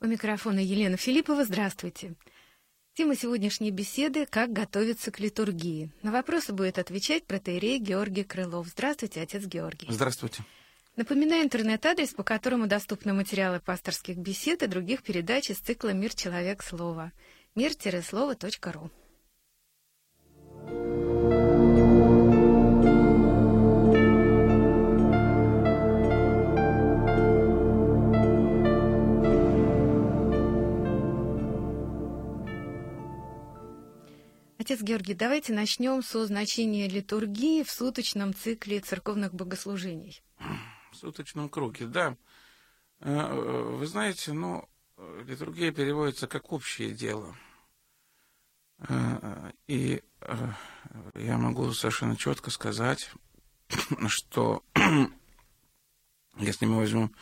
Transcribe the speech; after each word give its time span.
У 0.00 0.06
микрофона 0.06 0.60
Елена 0.60 0.96
Филиппова. 0.96 1.44
Здравствуйте. 1.44 2.14
Тема 2.94 3.16
сегодняшней 3.16 3.72
беседы– 3.72 4.26
как 4.30 4.52
готовиться 4.52 5.10
к 5.10 5.18
литургии. 5.18 5.90
На 6.02 6.12
вопросы 6.12 6.52
будет 6.52 6.78
отвечать 6.78 7.26
протеерей 7.26 7.78
Георгий 7.80 8.22
Крылов. 8.22 8.68
Здравствуйте, 8.68 9.20
отец 9.20 9.44
Георгий. 9.44 9.88
Здравствуйте. 9.90 10.44
Напоминаю 10.94 11.44
интернет-адрес, 11.44 12.10
по 12.10 12.22
которому 12.22 12.68
доступны 12.68 13.12
материалы 13.12 13.58
пасторских 13.58 14.16
бесед 14.16 14.62
и 14.62 14.68
других 14.68 15.02
передач 15.02 15.50
из 15.50 15.58
цикла 15.58 15.90
«Мир. 15.90 16.14
Человек. 16.14 16.62
Слово» 16.62 17.12
мир-слово.ру. 17.56 18.90
Отец 34.68 34.82
Георгий, 34.82 35.14
давайте 35.14 35.54
начнем 35.54 36.02
со 36.02 36.26
значения 36.26 36.88
литургии 36.88 37.62
в 37.62 37.70
суточном 37.70 38.34
цикле 38.34 38.80
церковных 38.80 39.32
богослужений. 39.32 40.20
В 40.92 40.94
суточном 40.94 41.48
круге, 41.48 41.86
да. 41.86 42.18
Э, 43.00 43.72
вы 43.78 43.86
знаете, 43.86 44.34
ну, 44.34 44.68
литургия 45.24 45.72
переводится 45.72 46.26
как 46.26 46.52
общее 46.52 46.90
дело. 46.90 47.34
Э, 48.80 49.52
и 49.68 50.02
э, 50.20 50.52
я 51.14 51.38
могу 51.38 51.72
совершенно 51.72 52.14
четко 52.14 52.50
сказать, 52.50 53.10
что 54.08 54.62
если 56.36 56.66
мы 56.66 56.76
возьмем 56.76 57.14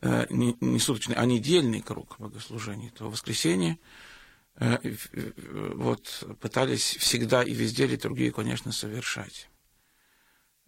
не 0.00 0.78
суточный, 0.78 1.16
а 1.16 1.26
недельный 1.26 1.82
круг 1.82 2.16
богослужений, 2.18 2.88
то 2.88 3.10
воскресенье– 3.10 3.78
Э, 3.88 3.88
э, 3.88 4.13
вот, 4.56 6.24
пытались 6.40 6.96
всегда 6.96 7.42
и 7.42 7.52
везде 7.52 7.86
литургию, 7.86 8.32
конечно, 8.32 8.72
совершать. 8.72 9.48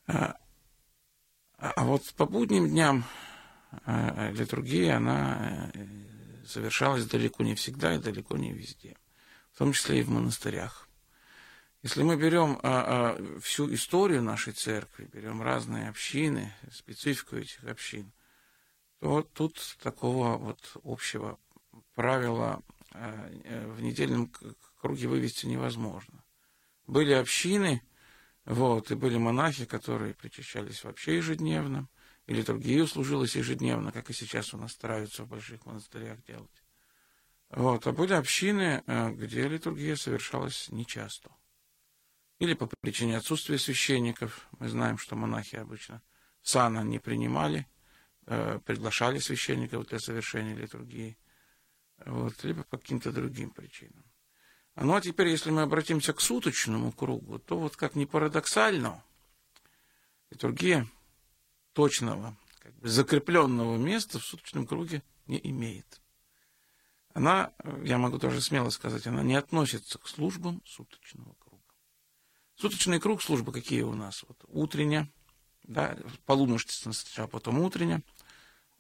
А, 0.07 0.37
а 1.59 1.85
вот 1.85 2.03
по 2.15 2.27
будним 2.27 2.69
дням 2.69 3.05
э, 3.87 4.33
литургия, 4.33 4.97
она 4.97 5.71
совершалась 6.45 7.07
далеко 7.07 7.43
не 7.45 7.55
всегда 7.55 7.95
и 7.95 7.99
далеко 7.99 8.37
не 8.37 8.53
везде, 8.53 8.97
в 9.53 9.59
том 9.59 9.73
числе 9.73 10.01
и 10.01 10.03
в 10.03 10.11
монастырях. 10.11 10.89
Если 11.83 12.03
мы 12.03 12.17
берем 12.17 12.59
а, 12.63 13.17
а, 13.17 13.41
всю 13.41 13.73
историю 13.73 14.23
нашей 14.23 14.53
церкви, 14.53 15.09
берем 15.13 15.41
разные 15.41 15.89
общины, 15.89 16.53
специфику 16.73 17.37
этих 17.37 17.63
общин, 17.65 18.13
то 18.99 19.23
тут 19.23 19.77
такого 19.81 20.37
вот 20.37 20.77
общего 20.83 21.39
правила 21.95 22.63
Э, 22.69 22.76
в 23.75 23.81
недельном 23.81 24.33
круге 24.81 25.09
вывести 25.09 25.47
невозможно. 25.47 26.25
Были 26.87 27.13
общины, 27.13 27.83
вот, 28.45 28.91
и 28.91 28.95
были 28.95 29.19
монахи, 29.19 29.65
которые 29.65 30.15
причащались 30.15 30.85
вообще 30.85 31.17
ежедневно, 31.17 31.89
и 32.27 32.35
литургию 32.35 32.87
служилась 32.87 33.37
ежедневно, 33.37 33.93
как 33.93 34.11
и 34.11 34.13
сейчас 34.13 34.55
у 34.55 34.59
нас 34.59 34.73
стараются 34.73 35.25
в 35.25 35.29
больших 35.29 35.67
монастырях 35.67 36.23
делать. 36.25 36.63
Вот, 37.51 37.87
а 37.87 37.93
были 37.93 38.13
общины, 38.13 38.83
э, 38.87 39.11
где 39.13 39.49
литургия 39.49 39.97
совершалась 39.97 40.69
нечасто. 40.71 41.31
Или 42.39 42.55
по 42.55 42.67
причине 42.81 43.17
отсутствия 43.17 43.59
священников. 43.59 44.49
Мы 44.59 44.69
знаем, 44.69 44.99
что 44.99 45.17
монахи 45.17 45.57
обычно 45.57 46.03
сана 46.43 46.83
не 46.83 46.99
принимали, 46.99 47.67
э, 48.27 48.59
приглашали 48.65 49.19
священников 49.19 49.87
для 49.87 50.01
совершения 50.01 50.55
литургии 50.55 51.17
вот, 52.05 52.45
либо 52.45 52.63
по 52.65 52.79
каким-то 52.79 53.13
другим 53.13 53.51
причинам. 53.51 54.05
Ну 54.77 54.95
а 54.95 55.01
теперь, 55.01 55.29
если 55.29 55.51
мы 55.51 55.63
обратимся 55.63 56.13
к 56.13 56.21
суточному 56.21 56.93
кругу, 56.93 57.39
то 57.39 57.59
вот 57.59 57.77
как 57.77 57.95
ни 57.95 58.05
парадоксально, 58.05 59.03
литургия 60.31 60.87
точного, 61.73 62.37
как 62.59 62.75
бы 62.75 62.89
закрепленного 62.89 63.77
места 63.79 64.19
в 64.19 64.25
суточном 64.25 64.67
круге 64.67 65.03
не 65.27 65.41
имеет. 65.51 66.03
Она, 67.15 67.55
я 67.83 67.97
могу 67.97 68.19
тоже 68.19 68.43
смело 68.43 68.69
сказать, 68.69 69.07
она 69.07 69.23
не 69.23 69.37
относится 69.37 69.99
к 69.99 70.07
службам 70.07 70.61
суточного 70.67 71.35
круга. 71.39 71.63
Суточный 72.57 73.01
круг 73.01 73.23
службы 73.23 73.53
какие 73.53 73.81
у 73.81 73.95
нас? 73.95 74.25
Вот 74.29 74.45
утренняя, 74.49 75.11
да, 75.63 75.97
полуночница 76.27 76.93
сначала, 76.93 77.29
потом 77.29 77.61
утренняя, 77.61 78.03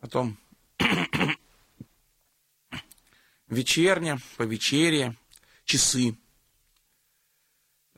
потом 0.01 0.37
вечерня, 3.49 4.19
по 4.37 4.43
вечере, 4.43 5.17
часы. 5.65 6.17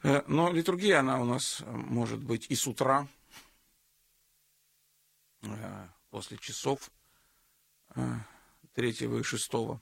Э, 0.02 0.22
но 0.26 0.52
литургия, 0.52 1.00
она 1.00 1.20
у 1.20 1.24
нас 1.24 1.60
э, 1.60 1.70
может 1.70 2.22
быть 2.22 2.46
и 2.50 2.54
с 2.54 2.66
утра, 2.66 3.08
э, 5.42 5.88
после 6.10 6.38
часов 6.38 6.90
третьего 8.74 9.18
и 9.18 9.22
шестого. 9.22 9.80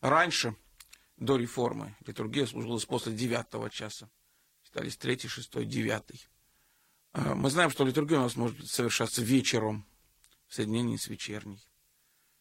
Раньше, 0.00 0.54
до 1.16 1.36
реформы, 1.36 1.96
литургия 2.04 2.46
служилась 2.46 2.84
после 2.84 3.14
девятого 3.14 3.70
часа. 3.70 4.10
Считались 4.64 4.96
третий, 4.96 5.28
шестой, 5.28 5.64
девятый. 5.64 6.26
Мы 7.14 7.48
знаем, 7.50 7.70
что 7.70 7.84
литургия 7.84 8.18
у 8.18 8.22
нас 8.22 8.36
может 8.36 8.68
совершаться 8.68 9.22
вечером, 9.22 9.86
в 10.48 10.54
соединении 10.54 10.96
с 10.96 11.06
вечерней. 11.06 11.64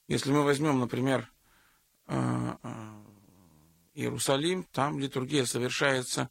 Если 0.08 0.32
мы 0.32 0.44
возьмем, 0.44 0.80
например, 0.80 1.32
Иерусалим, 3.94 4.64
там 4.66 5.00
литургия 5.00 5.46
совершается 5.46 6.30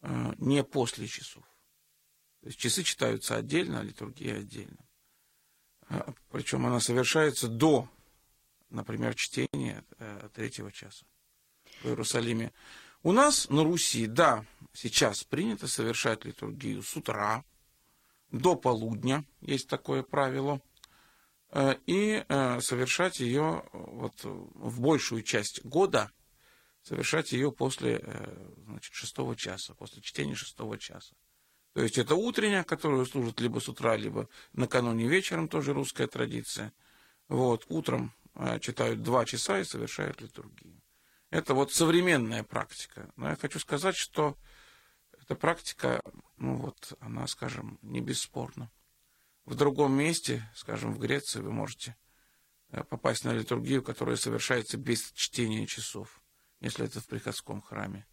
э, 0.00 0.32
не 0.38 0.64
после 0.64 1.06
часов. 1.06 1.44
То 2.40 2.46
есть 2.48 2.58
часы 2.58 2.82
читаются 2.82 3.36
отдельно, 3.36 3.80
а 3.80 3.82
литургия 3.82 4.38
отдельно. 4.38 4.78
Причем 6.30 6.66
она 6.66 6.80
совершается 6.80 7.48
до, 7.48 7.88
например, 8.70 9.14
чтения 9.14 9.84
третьего 10.34 10.70
часа 10.70 11.06
в 11.82 11.86
Иерусалиме. 11.86 12.52
У 13.02 13.12
нас 13.12 13.48
на 13.48 13.64
Руси, 13.64 14.06
да, 14.06 14.44
сейчас 14.72 15.24
принято 15.24 15.68
совершать 15.68 16.24
литургию 16.24 16.82
с 16.82 16.96
утра 16.96 17.44
до 18.30 18.56
полудня, 18.56 19.24
есть 19.40 19.68
такое 19.68 20.02
правило. 20.02 20.60
Э, 21.50 21.76
и 21.86 22.24
э, 22.28 22.60
совершать 22.60 23.20
ее 23.20 23.64
вот, 23.72 24.14
в 24.22 24.80
большую 24.80 25.22
часть 25.22 25.64
года, 25.64 26.10
совершать 26.82 27.32
ее 27.32 27.52
после 27.52 28.00
э, 28.02 28.52
значит, 28.66 28.92
шестого 28.92 29.34
часа, 29.34 29.74
после 29.74 30.02
чтения 30.02 30.34
шестого 30.34 30.78
часа. 30.78 31.14
То 31.72 31.82
есть 31.82 31.96
это 31.96 32.16
утренняя, 32.16 32.64
которую 32.64 33.06
служат 33.06 33.40
либо 33.40 33.60
с 33.60 33.68
утра, 33.68 33.96
либо 33.96 34.28
накануне 34.52 35.06
вечером, 35.06 35.48
тоже 35.48 35.72
русская 35.72 36.06
традиция. 36.06 36.72
Вот, 37.28 37.66
утром 37.68 38.12
читают 38.60 39.02
два 39.02 39.24
часа 39.26 39.60
и 39.60 39.64
совершают 39.64 40.20
литургию. 40.20 40.80
Это 41.30 41.54
вот 41.54 41.72
современная 41.72 42.42
практика. 42.42 43.12
Но 43.16 43.28
я 43.28 43.36
хочу 43.36 43.58
сказать, 43.58 43.96
что 43.96 44.36
эта 45.20 45.34
практика, 45.34 46.02
ну 46.38 46.56
вот, 46.56 46.94
она, 47.00 47.26
скажем, 47.26 47.78
не 47.82 48.00
бесспорна 48.00 48.70
в 49.48 49.54
другом 49.54 49.92
месте, 49.92 50.46
скажем, 50.54 50.92
в 50.92 50.98
Греции, 50.98 51.40
вы 51.40 51.50
можете 51.50 51.96
э, 52.70 52.84
попасть 52.84 53.24
на 53.24 53.32
литургию, 53.32 53.82
которая 53.82 54.16
совершается 54.16 54.76
без 54.76 55.10
чтения 55.12 55.66
часов, 55.66 56.20
если 56.60 56.84
это 56.84 57.00
в 57.00 57.06
приходском 57.06 57.62
храме. 57.62 58.06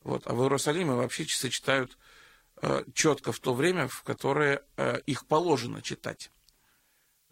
Вот. 0.00 0.26
А 0.26 0.34
в 0.34 0.42
Иерусалиме 0.42 0.94
вообще 0.94 1.26
часы 1.26 1.48
читают 1.48 1.96
э, 2.60 2.84
четко 2.92 3.30
в 3.30 3.38
то 3.38 3.54
время, 3.54 3.86
в 3.86 4.02
которое 4.02 4.64
э, 4.76 5.00
их 5.06 5.26
положено 5.26 5.80
читать. 5.80 6.32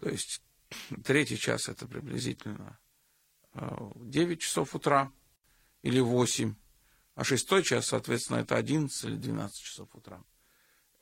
То 0.00 0.08
есть 0.08 0.41
третий 1.04 1.36
час 1.36 1.69
это 1.69 1.88
приблизительно 1.88 2.78
э, 3.54 3.76
9 3.97 4.41
часов 4.41 4.76
утра 4.76 5.11
или 5.82 5.99
8, 5.99 6.55
а 7.17 7.25
шестой 7.25 7.64
час, 7.64 7.87
соответственно, 7.87 8.38
это 8.38 8.55
11 8.55 9.05
или 9.05 9.17
12 9.17 9.61
часов 9.61 9.93
утра. 9.96 10.22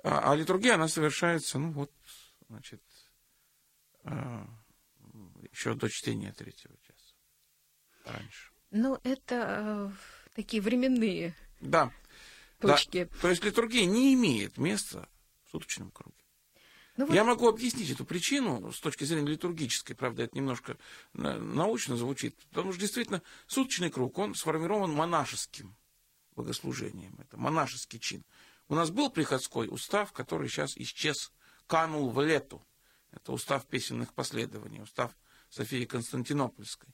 А, 0.03 0.33
а 0.33 0.35
литургия, 0.35 0.75
она 0.75 0.89
совершается, 0.89 1.59
ну 1.59 1.73
вот, 1.73 1.93
значит, 2.51 2.83
а, 4.05 4.47
еще 5.53 5.75
до 5.75 5.89
чтения 5.89 6.33
третьего 6.33 6.77
часа. 6.83 7.15
Раньше. 8.05 8.53
Ну, 8.73 8.99
это 9.05 9.91
э, 9.91 9.91
такие 10.35 10.61
временные 10.61 11.35
да. 11.61 11.93
точки. 12.59 13.05
Да. 13.05 13.17
То 13.21 13.29
есть 13.31 13.45
литургия 13.45 13.87
не 13.87 14.15
имеет 14.15 14.59
места 14.59 15.09
в 15.45 15.51
суточном 15.51 15.91
круге. 15.93 16.17
Ну, 16.97 17.07
вот... 17.07 17.15
Я 17.15 17.25
могу 17.25 17.49
объяснить 17.49 17.91
эту 17.91 18.05
причину 18.05 18.73
с 18.73 18.81
точки 18.81 19.05
зрения 19.05 19.31
литургической, 19.31 19.95
правда, 19.95 20.25
это 20.25 20.37
немножко 20.37 20.77
научно 21.13 21.97
звучит, 21.97 22.37
потому 22.51 22.73
что 22.73 22.81
действительно 22.81 23.23
суточный 23.47 23.91
круг, 23.91 24.19
он 24.19 24.35
сформирован 24.35 24.93
монашеским 24.93 25.77
богослужением, 26.35 27.17
это 27.21 27.37
монашеский 27.37 28.01
чин. 28.01 28.25
У 28.69 28.75
нас 28.75 28.91
был 28.91 29.11
приходской 29.11 29.69
устав, 29.69 30.13
который 30.13 30.49
сейчас 30.49 30.77
исчез 30.77 31.33
канул 31.71 32.11
в 32.11 32.21
лету. 32.21 32.61
Это 33.13 33.31
устав 33.33 33.65
песенных 33.67 34.13
последований, 34.13 34.83
устав 34.83 35.13
Софии 35.49 35.85
Константинопольской. 35.85 36.89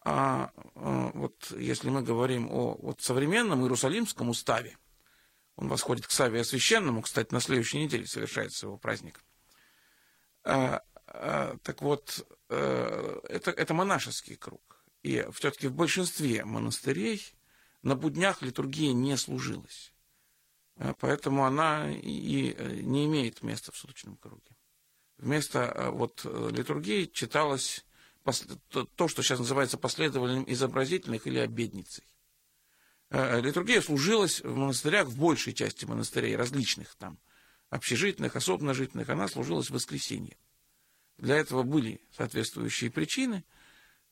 А 0.00 0.50
вот 0.74 1.52
если 1.58 1.90
мы 1.90 2.02
говорим 2.02 2.48
о 2.50 2.74
вот, 2.74 3.02
современном 3.02 3.62
Иерусалимском 3.62 4.30
уставе, 4.30 4.78
он 5.56 5.68
восходит 5.68 6.06
к 6.06 6.10
Саве 6.10 6.42
Священному, 6.42 7.02
кстати, 7.02 7.32
на 7.32 7.40
следующей 7.40 7.78
неделе 7.78 8.06
совершается 8.06 8.66
его 8.66 8.76
праздник. 8.76 9.22
А, 10.42 10.82
а, 11.06 11.56
так 11.62 11.80
вот, 11.80 12.26
а, 12.48 13.20
это, 13.28 13.50
это 13.50 13.72
монашеский 13.72 14.36
круг. 14.36 14.84
И 15.02 15.26
все-таки 15.32 15.68
в 15.68 15.74
большинстве 15.74 16.44
монастырей 16.44 17.22
на 17.82 17.94
буднях 17.94 18.42
литургия 18.42 18.92
не 18.92 19.16
служилась. 19.16 19.93
А, 20.76 20.94
поэтому 20.94 21.44
она 21.44 21.90
и 21.90 22.54
не 22.82 23.06
имеет 23.06 23.42
места 23.42 23.72
в 23.72 23.76
суточном 23.76 24.16
круге. 24.16 24.56
Вместо 25.18 25.70
а, 25.70 25.90
вот, 25.90 26.24
литургии 26.24 27.06
читалось 27.06 27.84
то, 28.96 29.08
что 29.08 29.22
сейчас 29.22 29.38
называется 29.38 29.76
последовательным 29.76 30.44
изобразительных 30.48 31.26
или 31.26 31.38
обедницей. 31.38 32.04
Литургия 33.10 33.82
служилась 33.82 34.40
в 34.40 34.56
монастырях, 34.56 35.08
в 35.08 35.18
большей 35.18 35.52
части 35.52 35.84
монастырей, 35.84 36.34
различных 36.34 36.94
там, 36.94 37.18
общежительных, 37.68 38.34
особенно 38.34 38.72
жительных, 38.72 39.10
она 39.10 39.28
служилась 39.28 39.68
в 39.68 39.74
воскресенье. 39.74 40.38
Для 41.18 41.36
этого 41.36 41.64
были 41.64 42.00
соответствующие 42.10 42.90
причины– 42.90 43.44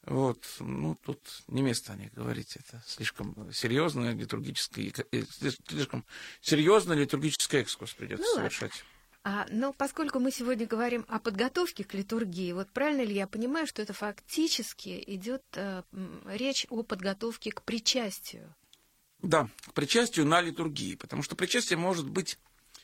вот, 0.04 0.44
ну, 0.58 0.96
тут 0.96 1.20
не 1.46 1.62
место 1.62 1.92
о 1.92 1.96
них 1.96 2.12
говорить. 2.12 2.56
Это 2.56 2.82
слишком 2.86 3.36
серьезное 3.52 4.12
литургическое, 4.12 4.92
э, 5.12 5.22
слишком 5.68 6.04
серьезный 6.40 6.96
литургический 6.96 7.60
экскурс 7.60 7.94
придется 7.94 8.24
ну, 8.24 8.34
совершать. 8.34 8.84
А, 9.22 9.46
но 9.50 9.72
поскольку 9.72 10.18
мы 10.18 10.32
сегодня 10.32 10.66
говорим 10.66 11.04
о 11.08 11.20
подготовке 11.20 11.84
к 11.84 11.94
литургии, 11.94 12.50
вот 12.50 12.68
правильно 12.72 13.02
ли 13.02 13.14
я 13.14 13.28
понимаю, 13.28 13.68
что 13.68 13.80
это 13.80 13.92
фактически 13.92 15.02
идет 15.06 15.44
э, 15.54 15.84
речь 16.26 16.66
о 16.70 16.82
подготовке 16.82 17.52
к 17.52 17.62
причастию? 17.62 18.52
Да, 19.20 19.48
к 19.68 19.72
причастию 19.72 20.26
на 20.26 20.40
литургии, 20.40 20.96
потому 20.96 21.22
что 21.22 21.36
причастие 21.36 21.76
может 21.76 22.10
быть 22.10 22.40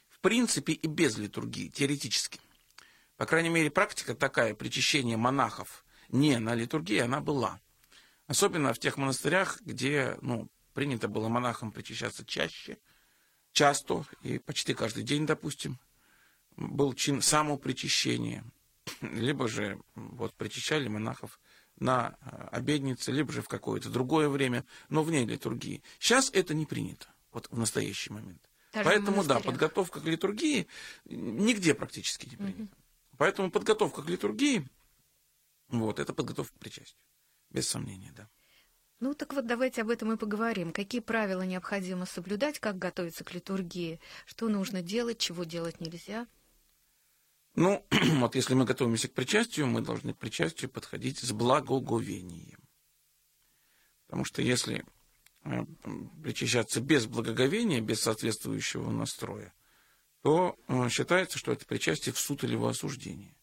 в 0.09 0.21
принципе 0.21 0.73
и 0.75 0.87
без 0.87 1.19
литургии, 1.19 1.69
теоретически. 1.69 2.39
По 3.17 3.27
крайней 3.27 3.49
мере, 3.49 3.73
практика 3.73 4.15
такая, 4.15 4.55
причащение 4.55 5.17
монахов– 5.17 5.85
не 6.09 6.39
на 6.39 6.55
литургии 6.55 6.99
она 6.99 7.21
была. 7.21 7.61
Особенно 8.27 8.75
в 8.75 8.79
тех 8.79 8.97
монастырях, 8.97 9.61
где 9.63 10.19
ну, 10.21 10.49
принято 10.75 11.09
было 11.09 11.29
монахам 11.29 11.73
причащаться 11.73 12.25
чаще, 12.25 12.79
часто 13.53 14.05
и 14.23 14.39
почти 14.39 14.75
каждый 14.75 15.03
день, 15.03 15.27
допустим, 15.27 15.79
был 16.57 16.93
чин 16.93 17.23
самопричащения. 17.23 18.45
Либо 19.01 19.49
же 19.49 19.81
вот, 19.95 20.35
причащали 20.35 20.89
монахов 20.89 21.41
на 21.79 22.17
э, 22.21 22.49
обеднице, 22.53 23.13
либо 23.13 23.33
же 23.33 23.43
в 23.43 23.49
какое-то 23.49 23.89
другое 23.89 24.29
время, 24.29 24.65
но 24.89 25.03
вне 25.03 25.25
литургии. 25.25 25.83
Сейчас 25.99 26.31
это 26.33 26.55
не 26.55 26.67
принято, 26.67 27.07
вот 27.33 27.49
в 27.51 27.59
настоящий 27.59 28.13
момент. 28.13 28.43
Даже 28.73 28.85
Поэтому, 28.85 29.25
да, 29.25 29.41
подготовка 29.41 30.01
к 30.01 30.05
литургии 30.05 30.67
нигде 31.07 31.75
практически 31.75 32.27
не 32.29 32.37
принята. 32.37 32.63
Угу. 32.63 32.69
Поэтому 33.17 33.51
подготовка 33.51 34.03
к 34.03 34.09
литургии 34.09 34.69
вот, 35.69 35.99
это 35.99 36.13
подготовка 36.13 36.55
к 36.55 36.61
причастию. 36.61 37.03
Без 37.51 37.69
сомнения, 37.69 38.13
да. 38.17 38.29
Ну 39.01 39.15
так 39.15 39.33
вот 39.33 39.47
давайте 39.47 39.83
об 39.83 39.91
этом 39.91 40.13
и 40.13 40.17
поговорим. 40.17 40.73
Какие 40.73 41.01
правила 41.01 41.43
необходимо 41.43 42.05
соблюдать, 42.05 42.59
как 42.59 42.79
готовиться 42.79 43.23
к 43.23 43.33
литургии, 43.33 44.01
что 44.27 44.49
нужно 44.49 44.83
делать, 44.83 45.19
чего 45.19 45.45
делать 45.45 45.81
нельзя? 45.81 46.27
Ну, 47.55 47.87
вот 48.19 48.35
если 48.35 48.55
мы 48.55 48.65
готовимся 48.65 49.09
к 49.09 49.15
причастию, 49.15 49.69
мы 49.69 49.83
должны 49.83 50.15
к 50.15 50.19
причастию 50.19 50.71
подходить 50.71 51.21
с 51.21 51.31
благоговением. 51.33 52.61
Потому 54.07 54.25
что 54.25 54.43
если 54.43 54.85
э, 55.45 55.65
причащаться 56.23 56.81
без 56.81 57.07
благоговения, 57.07 57.81
без 57.81 58.01
соответствующего 58.01 58.91
настроя, 58.91 59.55
то 60.23 60.57
э, 60.67 60.89
считается, 60.89 61.39
что 61.39 61.53
это 61.53 61.67
причастие 61.67 62.13
в 62.13 62.19
суд 62.19 62.43
или 62.43 62.57
в 62.57 62.67
осуждение. 62.67 63.38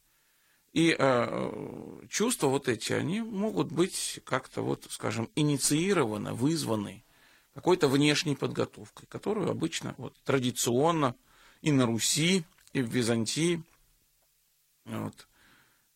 И 0.76 0.94
э, 0.94 2.02
чувства 2.10 2.48
вот 2.48 2.68
эти, 2.68 2.92
они 2.92 3.22
могут 3.22 3.72
быть 3.72 4.20
как-то 4.26 4.62
вот, 4.62 4.86
скажем, 4.90 5.30
инициированы, 5.34 6.34
вызваны 6.34 7.06
какой-то 7.54 7.88
внешней 7.88 8.36
подготовкой, 8.36 9.08
которую 9.08 9.50
обычно 9.50 9.96
вот, 9.98 10.14
традиционно 10.26 11.16
и 11.62 11.72
на 11.72 11.86
Руси, 11.86 12.44
и 12.74 12.82
в 12.82 12.90
Византии, 12.90 13.64
вот, 14.84 15.30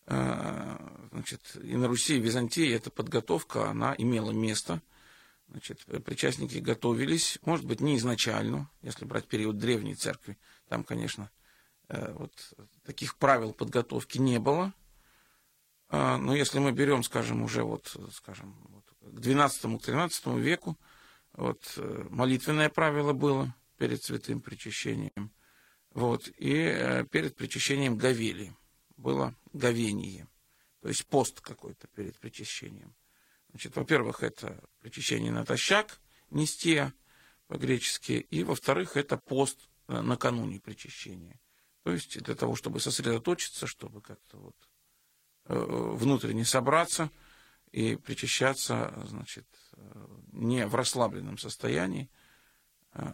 э, 0.05 0.77
значит, 1.11 1.41
и 1.61 1.75
на 1.75 1.89
Руси, 1.89 2.15
и 2.15 2.21
в 2.21 2.23
Византии 2.23 2.73
эта 2.73 2.89
подготовка, 2.89 3.69
она 3.69 3.93
имела 3.97 4.31
место. 4.31 4.81
Значит, 5.49 5.83
причастники 6.05 6.59
готовились, 6.59 7.37
может 7.41 7.65
быть, 7.65 7.81
не 7.81 7.97
изначально, 7.97 8.71
если 8.81 9.03
брать 9.03 9.27
период 9.27 9.57
Древней 9.57 9.95
Церкви, 9.95 10.37
там, 10.69 10.85
конечно, 10.85 11.29
вот 11.89 12.53
таких 12.85 13.17
правил 13.17 13.53
подготовки 13.53 14.17
не 14.19 14.39
было. 14.39 14.73
А, 15.89 16.17
но 16.17 16.35
если 16.35 16.59
мы 16.59 16.71
берем, 16.71 17.03
скажем, 17.03 17.41
уже 17.41 17.63
вот, 17.63 17.95
скажем, 18.13 18.55
вот 18.69 18.85
к 19.11 19.19
12-13 19.19 20.39
веку, 20.39 20.77
вот 21.33 21.73
э, 21.77 22.05
молитвенное 22.09 22.69
правило 22.69 23.13
было 23.13 23.55
перед 23.77 24.03
святым 24.03 24.41
причащением. 24.41 25.31
Вот, 25.91 26.27
и 26.37 26.53
э, 26.53 27.05
перед 27.05 27.35
причащением 27.35 27.97
говели. 27.97 28.55
Было 28.97 29.35
говение. 29.53 30.27
То 30.81 30.89
есть 30.89 31.07
пост 31.07 31.41
какой-то 31.41 31.87
перед 31.87 32.17
причащением. 32.19 32.95
Значит, 33.49 33.75
во-первых, 33.75 34.21
это 34.21 34.61
причащение 34.79 35.31
натощак, 35.31 35.99
нестия 36.29 36.93
по-гречески. 37.47 38.11
И, 38.11 38.43
во-вторых, 38.43 38.95
это 38.95 39.17
пост 39.17 39.69
накануне 39.87 40.59
причащения. 40.59 41.39
То 41.83 41.91
есть 41.91 42.21
для 42.21 42.35
того, 42.35 42.55
чтобы 42.55 42.79
сосредоточиться, 42.79 43.67
чтобы 43.67 44.01
как-то 44.01 44.37
вот 44.37 44.55
э, 45.45 45.55
внутренне 45.57 46.45
собраться 46.45 47.09
и 47.71 47.95
причащаться, 47.95 48.93
значит, 49.07 49.47
э, 49.73 50.07
не 50.33 50.67
в 50.67 50.75
расслабленном 50.75 51.37
состоянии. 51.37 52.09
Э, 52.93 53.11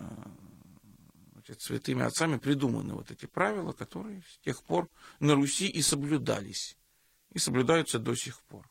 значит, 1.34 1.62
святыми 1.62 2.04
отцами 2.04 2.38
придуманы 2.38 2.96
вот 2.96 3.12
эти 3.12 3.28
правила, 3.28 3.72
которые 3.72 4.24
с 4.24 4.40
тех 4.40 4.64
пор 4.64 4.90
на 5.20 5.36
Руси 5.36 5.68
и 5.68 5.82
соблюдались, 5.82 6.76
и 7.32 7.40
соблюдаются 7.40 8.00
до 8.00 8.16
сих 8.16 8.42
пор. 8.44 8.70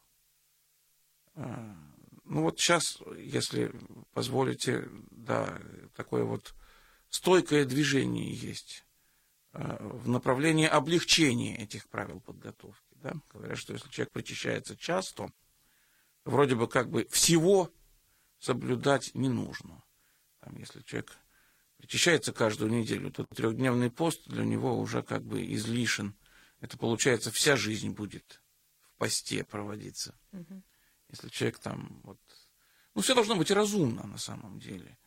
Ну 1.37 2.43
вот 2.43 2.58
сейчас, 2.58 2.99
если 3.19 3.73
позволите, 4.12 4.88
да, 5.11 5.61
такое 5.97 6.25
вот 6.25 6.54
стойкое 7.11 7.64
движение 7.64 8.33
есть 8.33 8.85
в 9.54 10.08
направлении 10.08 10.66
облегчения 10.66 11.56
этих 11.56 11.88
правил 11.88 12.20
подготовки. 12.20 12.94
Да? 12.96 13.14
Говорят, 13.32 13.58
что 13.58 13.73
если 13.73 13.88
человек 13.88 14.12
причащается 14.12 14.76
часто, 14.76 15.32
вроде 16.25 16.56
бы 16.56 16.68
как 16.68 16.90
бы 16.90 17.06
всего 17.11 17.73
соблюдать 18.38 19.14
не 19.14 19.28
нужно. 19.28 19.82
Там, 20.40 20.56
если 20.58 20.82
человек 20.82 21.16
причащается 21.76 22.32
каждую 22.32 22.73
неделю, 22.73 23.11
то 23.11 23.25
трехдневный 23.25 23.90
пост 23.90 24.26
для 24.28 24.44
него 24.44 24.78
уже 24.78 25.02
как 25.02 25.23
бы 25.25 25.44
излишен. 25.54 26.16
Это 26.61 26.76
получается 26.76 27.30
вся 27.30 27.56
жизнь 27.56 27.90
будет 27.90 28.42
в 28.80 28.99
посте 28.99 29.44
проводиться. 29.44 30.18
Угу. 30.32 30.62
Если 31.11 31.28
человек 31.28 31.58
там 31.58 32.00
вот... 32.02 32.18
Ну, 32.94 33.02
все 33.02 33.14
должно 33.14 33.37
быть 33.37 33.50
разумно 33.50 34.04
на 34.06 34.18
самом 34.18 34.58
деле. 34.58 34.99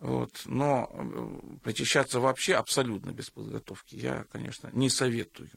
Вот. 0.00 0.42
Но 0.44 0.90
э, 0.92 1.58
причащаться 1.62 2.20
вообще 2.20 2.54
абсолютно 2.54 3.12
без 3.12 3.30
подготовки 3.30 3.94
я, 3.96 4.24
конечно, 4.24 4.70
не 4.72 4.90
советую. 4.90 5.50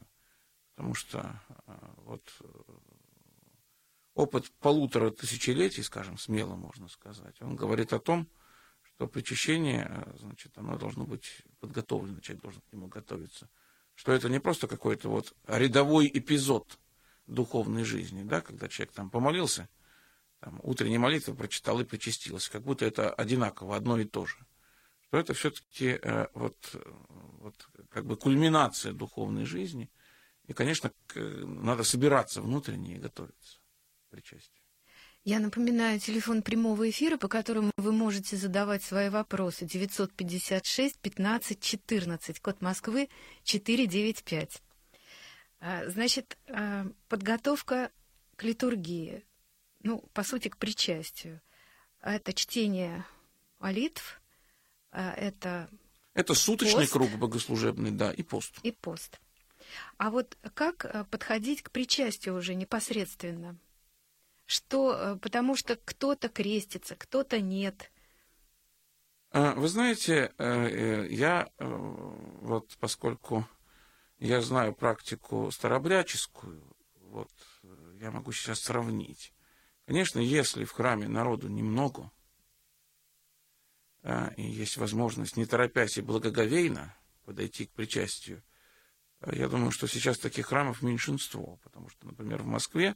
Потому 0.74 0.94
что 0.94 1.40
э, 1.66 1.72
вот 1.98 2.22
э, 2.40 2.46
опыт 4.14 4.50
полутора 4.60 5.10
тысячелетий, 5.10 5.82
скажем, 5.82 6.16
смело 6.16 6.56
можно 6.56 6.88
сказать, 6.88 7.36
он 7.40 7.54
говорит 7.54 7.92
о 7.92 7.98
том, 7.98 8.28
что 8.82 9.06
причащение, 9.06 10.06
значит, 10.18 10.56
оно 10.56 10.78
должно 10.78 11.04
быть 11.04 11.42
подготовлено, 11.60 12.20
человек 12.20 12.42
должен 12.42 12.62
к 12.62 12.72
нему 12.72 12.86
готовиться. 12.86 13.50
Что 13.94 14.12
это 14.12 14.30
не 14.30 14.40
просто 14.40 14.68
какой-то 14.68 15.10
вот 15.10 15.34
рядовой 15.46 16.10
эпизод 16.12 16.78
духовной 17.26 17.84
жизни, 17.84 18.22
да, 18.22 18.40
когда 18.40 18.68
человек 18.68 18.92
там 18.94 19.10
помолился– 19.10 19.68
там, 20.40 20.60
утренней 20.62 20.98
молитвы 20.98 21.34
прочитал 21.34 21.80
и 21.80 21.84
причастился, 21.84 22.50
как 22.50 22.62
будто 22.62 22.84
это 22.84 23.12
одинаково, 23.12 23.76
одно 23.76 23.98
и 23.98 24.04
то 24.04 24.26
же. 24.26 24.36
Что 25.00 25.18
это 25.18 25.34
все-таки 25.34 25.98
э, 26.02 26.26
вот, 26.34 26.56
вот, 27.38 27.68
как 27.90 28.06
бы 28.06 28.16
кульминация 28.16 28.92
духовной 28.92 29.44
жизни. 29.44 29.90
И, 30.46 30.52
конечно, 30.52 30.92
надо 31.14 31.84
собираться 31.84 32.42
внутренне 32.42 32.96
и 32.96 32.98
готовиться 32.98 33.58
к 34.06 34.10
причастию. 34.10 34.60
Я 35.22 35.38
напоминаю, 35.38 36.00
телефон 36.00 36.40
прямого 36.42 36.88
эфира, 36.88 37.18
по 37.18 37.28
которому 37.28 37.72
вы 37.76 37.92
можете 37.92 38.36
задавать 38.36 38.82
свои 38.82 39.10
вопросы. 39.10 39.66
956 39.66 40.98
15 40.98 41.60
14, 41.60 42.40
код 42.40 42.62
Москвы 42.62 43.10
495. 43.44 44.62
А, 45.60 45.90
значит, 45.90 46.38
а, 46.48 46.86
подготовка 47.08 47.90
к 48.36 48.44
литургии 48.44 49.22
ну, 49.82 49.98
по 50.12 50.22
сути, 50.22 50.48
к 50.48 50.56
причастию. 50.56 51.40
Это 52.00 52.32
чтение 52.32 53.04
молитв, 53.58 54.20
а, 54.90 55.12
это... 55.12 55.68
Это 56.14 56.34
суточный 56.34 56.82
пост. 56.82 56.92
круг 56.92 57.10
богослужебный, 57.12 57.90
да, 57.90 58.12
и 58.12 58.22
пост. 58.22 58.58
И 58.62 58.72
пост. 58.72 59.20
А 59.96 60.10
вот 60.10 60.36
как 60.54 60.84
э, 60.84 61.04
подходить 61.04 61.62
к 61.62 61.70
причастию 61.70 62.36
уже 62.36 62.54
непосредственно? 62.54 63.56
Что, 64.46 64.94
э, 64.94 65.16
потому 65.16 65.54
что 65.54 65.76
кто-то 65.76 66.28
крестится, 66.28 66.96
кто-то 66.96 67.40
нет. 67.40 67.92
А, 69.30 69.54
вы 69.54 69.68
знаете, 69.68 70.32
э, 70.38 71.06
я 71.10 71.48
вот 71.58 72.76
поскольку 72.80 73.46
я 74.18 74.42
знаю 74.42 74.74
практику 74.74 75.50
старобряческую, 75.52 76.62
вот 77.02 77.30
я 78.00 78.10
могу 78.10 78.32
сейчас 78.32 78.60
сравнить. 78.60 79.32
Конечно, 79.90 80.20
если 80.20 80.62
в 80.62 80.70
храме 80.70 81.08
народу 81.08 81.48
немного, 81.48 82.12
и 84.36 84.42
есть 84.42 84.76
возможность, 84.76 85.36
не 85.36 85.46
торопясь 85.46 85.98
и 85.98 86.00
благоговейно 86.00 86.96
подойти 87.24 87.66
к 87.66 87.72
причастию, 87.72 88.44
я 89.26 89.48
думаю, 89.48 89.72
что 89.72 89.88
сейчас 89.88 90.18
таких 90.18 90.46
храмов 90.46 90.82
меньшинство, 90.82 91.58
потому 91.64 91.88
что, 91.88 92.06
например, 92.06 92.44
в 92.44 92.46
Москве 92.46 92.94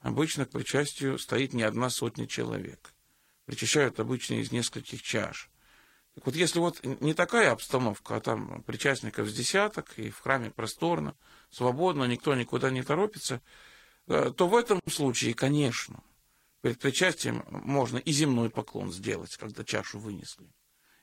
обычно 0.00 0.44
к 0.44 0.50
причастию 0.50 1.18
стоит 1.18 1.54
не 1.54 1.62
одна 1.62 1.88
сотня 1.88 2.26
человек. 2.26 2.92
Причащают 3.46 3.98
обычно 3.98 4.34
из 4.34 4.52
нескольких 4.52 5.00
чаш. 5.00 5.50
Так 6.14 6.26
вот, 6.26 6.34
если 6.34 6.58
вот 6.58 6.84
не 6.84 7.14
такая 7.14 7.52
обстановка, 7.52 8.16
а 8.16 8.20
там 8.20 8.62
причастников 8.64 9.30
с 9.30 9.34
десяток, 9.34 9.98
и 9.98 10.10
в 10.10 10.20
храме 10.20 10.50
просторно, 10.50 11.16
свободно, 11.48 12.04
никто 12.04 12.34
никуда 12.34 12.68
не 12.68 12.82
торопится, 12.82 13.40
э, 14.08 14.30
то 14.36 14.46
в 14.46 14.54
этом 14.54 14.82
случае, 14.86 15.32
конечно, 15.32 16.02
перед 16.64 16.78
причастием 16.78 17.44
можно 17.50 17.98
и 17.98 18.10
земной 18.10 18.48
поклон 18.48 18.90
сделать, 18.90 19.36
когда 19.36 19.64
чашу 19.64 19.98
вынесли, 19.98 20.48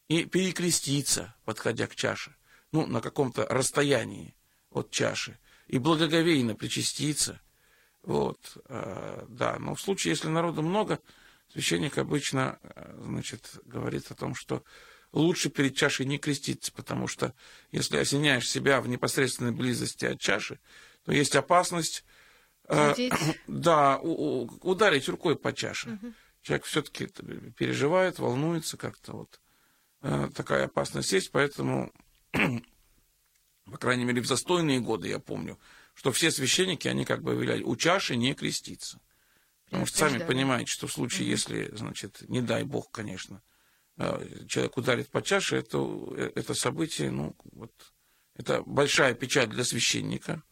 и 0.07 0.25
перекреститься, 0.25 1.35
подходя 1.45 1.85
к 1.85 1.93
чаше, 1.93 2.35
ну, 2.71 2.87
на 2.87 2.99
каком-то 2.99 3.45
расстоянии 3.45 4.33
от 4.71 4.89
чаши 4.89 5.37
и 5.67 5.77
благоговейно 5.77 6.55
причаститься. 6.55 7.39
Вот, 8.01 8.57
э, 8.69 9.25
да, 9.29 9.59
но 9.59 9.75
в 9.75 9.81
случае, 9.81 10.13
если 10.13 10.29
народу 10.29 10.63
много, 10.63 10.99
священник 11.53 11.99
обычно, 11.99 12.57
э, 12.63 12.99
значит, 12.99 13.59
говорит 13.63 14.09
о 14.09 14.15
том, 14.15 14.33
что 14.33 14.63
лучше 15.11 15.51
перед 15.51 15.75
чашей 15.75 16.07
не 16.07 16.17
креститься, 16.17 16.71
потому 16.71 17.05
что 17.05 17.35
если 17.71 17.97
осеняешь 17.97 18.49
себя 18.49 18.81
в 18.81 18.87
непосредственной 18.87 19.51
близости 19.51 20.05
от 20.05 20.19
чаши, 20.19 20.59
то 21.05 21.11
есть 21.11 21.35
опасность 21.35 22.03
э, 22.71 23.09
да, 23.47 23.99
ударить 23.99 25.07
рукой 25.09 25.35
по 25.35 25.53
чаше. 25.53 25.91
Угу. 25.91 26.13
Человек 26.41 26.65
все-таки 26.65 27.07
переживает, 27.57 28.19
волнуется 28.19 28.77
как-то 28.77 29.13
вот. 29.13 29.39
Э, 30.01 30.29
такая 30.33 30.65
опасность 30.65 31.11
есть, 31.11 31.31
поэтому 31.31 31.93
по 33.65 33.77
крайней 33.77 34.05
мере, 34.05 34.21
в 34.21 34.27
застойные 34.27 34.79
годы, 34.79 35.07
я 35.07 35.19
помню, 35.19 35.59
что 35.93 36.11
все 36.11 36.31
священники, 36.31 36.87
они 36.87 37.05
как 37.05 37.21
бы 37.21 37.35
выявляли, 37.35 37.63
у 37.63 37.75
чаши 37.75 38.15
не 38.15 38.33
креститься. 38.33 38.99
Потому 39.65 39.85
что 39.85 39.99
сами 39.99 40.19
понимаете, 40.19 40.71
что 40.71 40.87
в 40.87 40.91
случае, 40.91 41.23
угу. 41.23 41.31
если, 41.31 41.75
значит, 41.75 42.27
не 42.27 42.41
дай 42.41 42.63
бог, 42.63 42.91
конечно, 42.91 43.41
э, 43.97 44.45
человек 44.47 44.77
ударит 44.77 45.09
по 45.09 45.21
чаше, 45.21 45.57
это, 45.57 45.77
это 46.35 46.53
событие, 46.53 47.09
ну, 47.11 47.35
вот, 47.53 47.71
это 48.35 48.63
большая 48.63 49.13
печать 49.13 49.49
для 49.49 49.63
священника. 49.63 50.43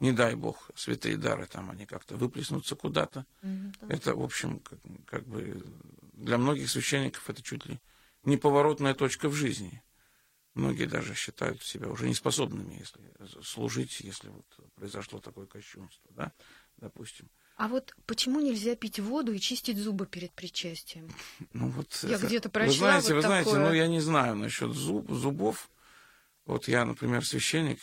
Не 0.00 0.12
дай 0.12 0.34
бог, 0.36 0.70
святые 0.76 1.16
дары 1.16 1.46
там, 1.46 1.70
они 1.70 1.84
как-то 1.84 2.16
выплеснутся 2.16 2.76
куда-то. 2.76 3.26
Да. 3.42 3.86
Это, 3.88 4.14
в 4.14 4.22
общем, 4.22 4.60
как, 4.60 4.78
как 5.06 5.26
бы 5.26 5.62
для 6.12 6.38
многих 6.38 6.70
священников 6.70 7.28
это 7.28 7.42
чуть 7.42 7.66
ли 7.66 7.80
не 8.24 8.36
поворотная 8.36 8.94
точка 8.94 9.28
в 9.28 9.34
жизни. 9.34 9.82
Многие 10.54 10.86
даже 10.86 11.14
считают 11.14 11.62
себя 11.62 11.88
уже 11.88 12.08
неспособными, 12.08 12.74
если 12.74 13.00
служить, 13.42 14.00
если 14.00 14.28
вот 14.28 14.46
произошло 14.74 15.20
такое 15.20 15.46
кощунство, 15.46 16.10
да, 16.10 16.32
допустим. 16.78 17.28
А 17.56 17.66
вот 17.66 17.94
почему 18.06 18.40
нельзя 18.40 18.76
пить 18.76 19.00
воду 19.00 19.32
и 19.32 19.40
чистить 19.40 19.78
зубы 19.78 20.06
перед 20.06 20.32
причастием? 20.32 21.10
Ну 21.52 21.68
вот 21.70 21.98
я 22.02 22.16
это, 22.16 22.26
где-то 22.26 22.50
прочла 22.50 22.72
Вы 22.72 22.78
знаете, 22.78 23.14
вот 23.14 23.16
вы 23.16 23.22
такое... 23.22 23.42
знаете, 23.42 23.68
ну 23.68 23.72
я 23.74 23.86
не 23.88 24.00
знаю 24.00 24.36
насчет 24.36 24.72
зуб, 24.72 25.10
зубов. 25.10 25.68
Вот 26.48 26.66
я, 26.66 26.84
например, 26.84 27.24
священник, 27.24 27.78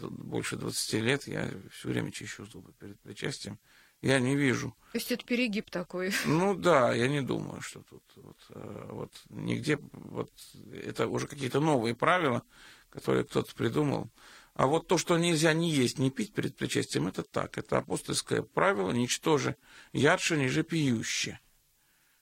больше 0.00 0.56
20 0.56 0.92
лет, 0.94 1.28
я 1.28 1.48
все 1.70 1.88
время 1.88 2.10
чищу 2.10 2.44
зубы 2.46 2.72
перед 2.72 3.00
причастием 3.00 3.58
я 4.02 4.18
не 4.18 4.36
вижу. 4.36 4.76
То 4.92 4.98
есть 4.98 5.12
это 5.12 5.24
перегиб 5.24 5.70
такой? 5.70 6.12
Ну 6.26 6.54
да, 6.54 6.92
я 6.92 7.08
не 7.08 7.22
думаю, 7.22 7.60
что 7.60 7.82
тут 7.82 8.02
вот, 8.16 8.36
э, 8.50 8.86
вот 8.90 9.12
нигде 9.28 9.78
вот 9.92 10.30
это 10.72 11.06
уже 11.06 11.26
какие-то 11.26 11.60
новые 11.60 11.94
правила, 11.94 12.42
которые 12.90 13.24
кто-то 13.24 13.54
придумал. 13.54 14.10
А 14.54 14.66
вот 14.66 14.88
то, 14.88 14.98
что 14.98 15.16
нельзя 15.16 15.52
не 15.52 15.70
есть, 15.70 15.98
не 15.98 16.10
пить 16.10 16.32
перед 16.32 16.56
причастием, 16.56 17.06
это 17.06 17.22
так. 17.22 17.56
Это 17.56 17.78
апостольское 17.78 18.42
правило, 18.42 18.90
ничтоже 18.90 19.54
ядше, 19.92 20.36
ниже 20.36 20.64
пьюще. 20.64 21.38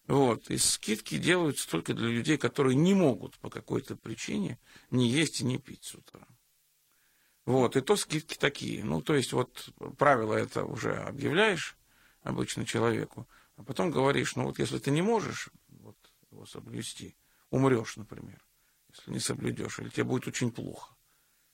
Вот. 0.06 0.50
И 0.50 0.58
скидки 0.58 1.18
делаются 1.18 1.68
только 1.68 1.94
для 1.94 2.08
людей, 2.08 2.38
которые 2.38 2.76
не 2.76 2.94
могут 2.94 3.38
по 3.38 3.50
какой-то 3.50 3.96
причине 3.96 4.58
не 4.90 5.08
есть 5.08 5.40
и 5.40 5.44
не 5.44 5.58
пить 5.58 5.84
с 5.84 5.94
утра. 5.94 6.26
Вот, 7.44 7.76
и 7.76 7.80
то 7.80 7.96
скидки 7.96 8.36
такие. 8.36 8.84
Ну, 8.84 9.00
то 9.00 9.14
есть, 9.14 9.32
вот 9.32 9.70
правило 9.98 10.34
это 10.34 10.64
уже 10.64 10.96
объявляешь 10.96 11.76
обычно 12.22 12.66
человеку, 12.66 13.28
а 13.54 13.62
потом 13.62 13.92
говоришь, 13.92 14.34
ну 14.34 14.44
вот 14.46 14.58
если 14.58 14.78
ты 14.78 14.90
не 14.90 15.00
можешь 15.00 15.50
вот, 15.68 15.96
его 16.32 16.44
соблюсти, 16.44 17.16
умрешь, 17.50 17.96
например, 17.96 18.44
если 18.90 19.12
не 19.12 19.20
соблюдешь, 19.20 19.78
или 19.78 19.88
тебе 19.90 20.04
будет 20.04 20.26
очень 20.26 20.50
плохо. 20.50 20.96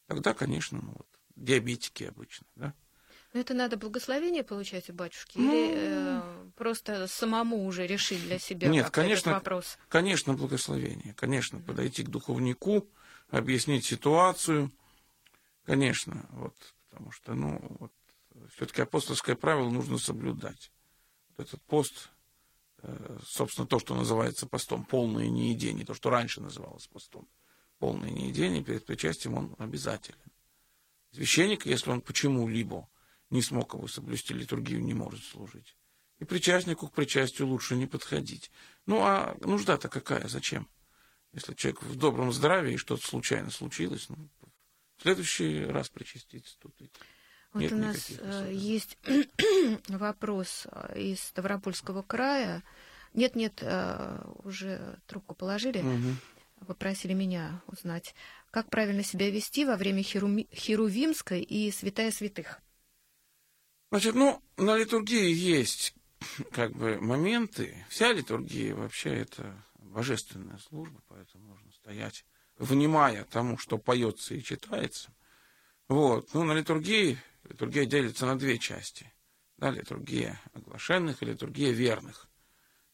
Тогда, 0.07 0.33
конечно, 0.33 0.81
ну 0.83 0.93
вот, 0.93 1.07
диабетики 1.37 2.05
обычно, 2.05 2.47
да. 2.57 2.75
Но 3.33 3.41
это 3.41 3.55
надо 3.55 3.77
благословение 3.77 4.43
получать 4.43 4.91
у 4.91 4.93
батюшки 4.93 5.39
ну, 5.39 5.53
или 5.55 5.75
э, 5.77 6.23
просто 6.55 7.07
самому 7.07 7.65
уже 7.65 7.87
решить 7.87 8.23
для 8.23 8.39
себя 8.39 8.69
Нет, 8.69 8.91
конечно, 8.91 9.31
этот 9.31 9.43
вопрос? 9.43 9.79
Конечно, 9.89 10.35
благословение. 10.35 11.15
Конечно, 11.15 11.59
подойти 11.59 12.05
к 12.05 12.09
духовнику, 12.09 12.87
объяснить 13.31 13.87
ситуацию, 13.87 14.71
Конечно, 15.65 16.27
вот, 16.31 16.55
потому 16.91 17.13
что, 17.13 17.35
ну, 17.35 17.61
вот, 17.79 17.93
все-таки 18.55 18.83
апостольское 18.83 19.37
правило 19.37 19.71
нужно 19.71 19.99
соблюдать. 19.99 20.73
Вот 21.29 21.47
этот 21.47 21.63
пост, 21.63 22.11
э, 22.79 23.19
собственно, 23.25 23.67
то, 23.67 23.79
что 23.79 23.95
называется 23.95 24.47
постом, 24.47 24.85
полное 24.85 25.29
неедение, 25.29 25.87
то, 25.87 25.95
что 25.95 26.11
раньше 26.11 26.41
называлось 26.41 26.89
постом, 26.89 27.29
полное 27.79 28.11
неедение 28.11 28.63
перед 28.63 28.85
причастием, 28.85 29.35
он 29.35 29.55
обязателен. 29.59 30.19
Священник, 31.13 31.67
если 31.67 31.91
он 31.91 32.01
почему-либо 32.01 32.89
не 33.33 33.43
смог 33.43 33.75
его 33.75 33.89
соблюсти, 33.89 34.35
литургию 34.35 34.85
не 34.85 34.95
может 34.95 35.25
служить. 35.25 35.77
И 36.19 36.25
причастнику 36.25 36.87
к 36.87 36.93
причастию 36.93 37.49
лучше 37.49 37.75
не 37.75 37.87
подходить. 37.87 38.51
Ну, 38.87 39.01
а 39.01 39.37
нужда-то 39.41 39.89
какая? 39.89 40.29
Зачем? 40.29 40.69
Если 41.33 41.55
человек 41.55 41.83
в 41.83 41.97
добром 41.97 42.33
здравии, 42.33 42.75
и 42.75 42.77
что-то 42.77 43.05
случайно 43.05 43.51
случилось, 43.51 44.09
ну, 44.09 44.29
в 44.99 45.03
следующий 45.03 45.65
раз 45.65 45.89
причаститься 45.89 46.57
тут. 46.61 46.75
Вот 47.53 47.61
Нет 47.61 47.73
у 47.73 47.77
нас 47.77 48.11
э, 48.19 48.51
есть 48.53 48.97
вопрос 49.89 50.67
э, 50.71 51.01
из 51.01 51.21
Ставропольского 51.21 52.03
края. 52.03 52.63
Нет, 53.15 53.35
нет, 53.35 53.59
э, 53.61 54.25
уже 54.45 54.99
трубку 55.07 55.35
положили. 55.35 55.81
Угу. 55.81 56.67
Попросили 56.69 57.15
меня 57.15 57.61
узнать, 57.67 58.15
как 58.51 58.71
правильно 58.71 59.03
себя 59.03 59.29
вести 59.31 59.65
во 59.65 59.77
время 59.77 60.03
Херу... 60.03 60.47
Херувимской 60.53 61.43
и 61.43 61.71
Святая 61.73 62.11
Святых. 62.11 62.62
Значит, 63.93 64.15
ну, 64.15 64.43
на 64.57 64.79
литургии 64.79 65.31
есть 65.31 65.95
как 66.51 66.73
бы 66.73 66.99
моменты. 66.99 67.85
Вся 67.91 68.11
литургия 68.11 68.75
вообще 68.75 69.11
это 69.11 69.63
божественная 69.75 70.57
служба, 70.57 71.03
поэтому 71.09 71.49
нужно 71.49 71.71
стоять 71.73 72.25
внимая 72.57 73.25
тому, 73.25 73.59
что 73.59 73.77
поется 73.77 74.35
и 74.35 74.43
читается. 74.43 75.13
Вот. 75.89 76.33
Ну, 76.33 76.43
на 76.45 76.53
литургии, 76.53 77.19
литургия 77.45 77.85
делится 77.85 78.25
на 78.25 78.39
две 78.39 78.59
части. 78.59 79.13
Да, 79.59 79.71
литургия 79.71 80.41
оглашенных 80.55 81.23
и 81.23 81.27
литургия 81.27 81.73
верных. 81.73 82.31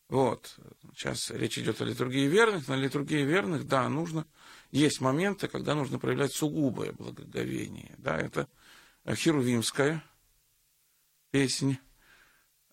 Вот. 0.08 0.58
Сейчас 0.96 1.30
речь 1.30 1.60
идет 1.60 1.80
о 1.80 1.84
литургии 1.84 2.26
верных. 2.26 2.66
На 2.66 2.74
литургии 2.74 3.22
верных, 3.22 3.68
да, 3.68 3.88
нужно... 3.88 4.26
Есть 4.72 5.00
моменты, 5.00 5.46
когда 5.46 5.76
нужно 5.76 6.00
проявлять 6.00 6.32
сугубое 6.32 6.90
благоговение. 6.90 7.94
Да, 7.98 8.18
это 8.18 8.48
херувимская 9.06 10.02
песня. 11.30 11.80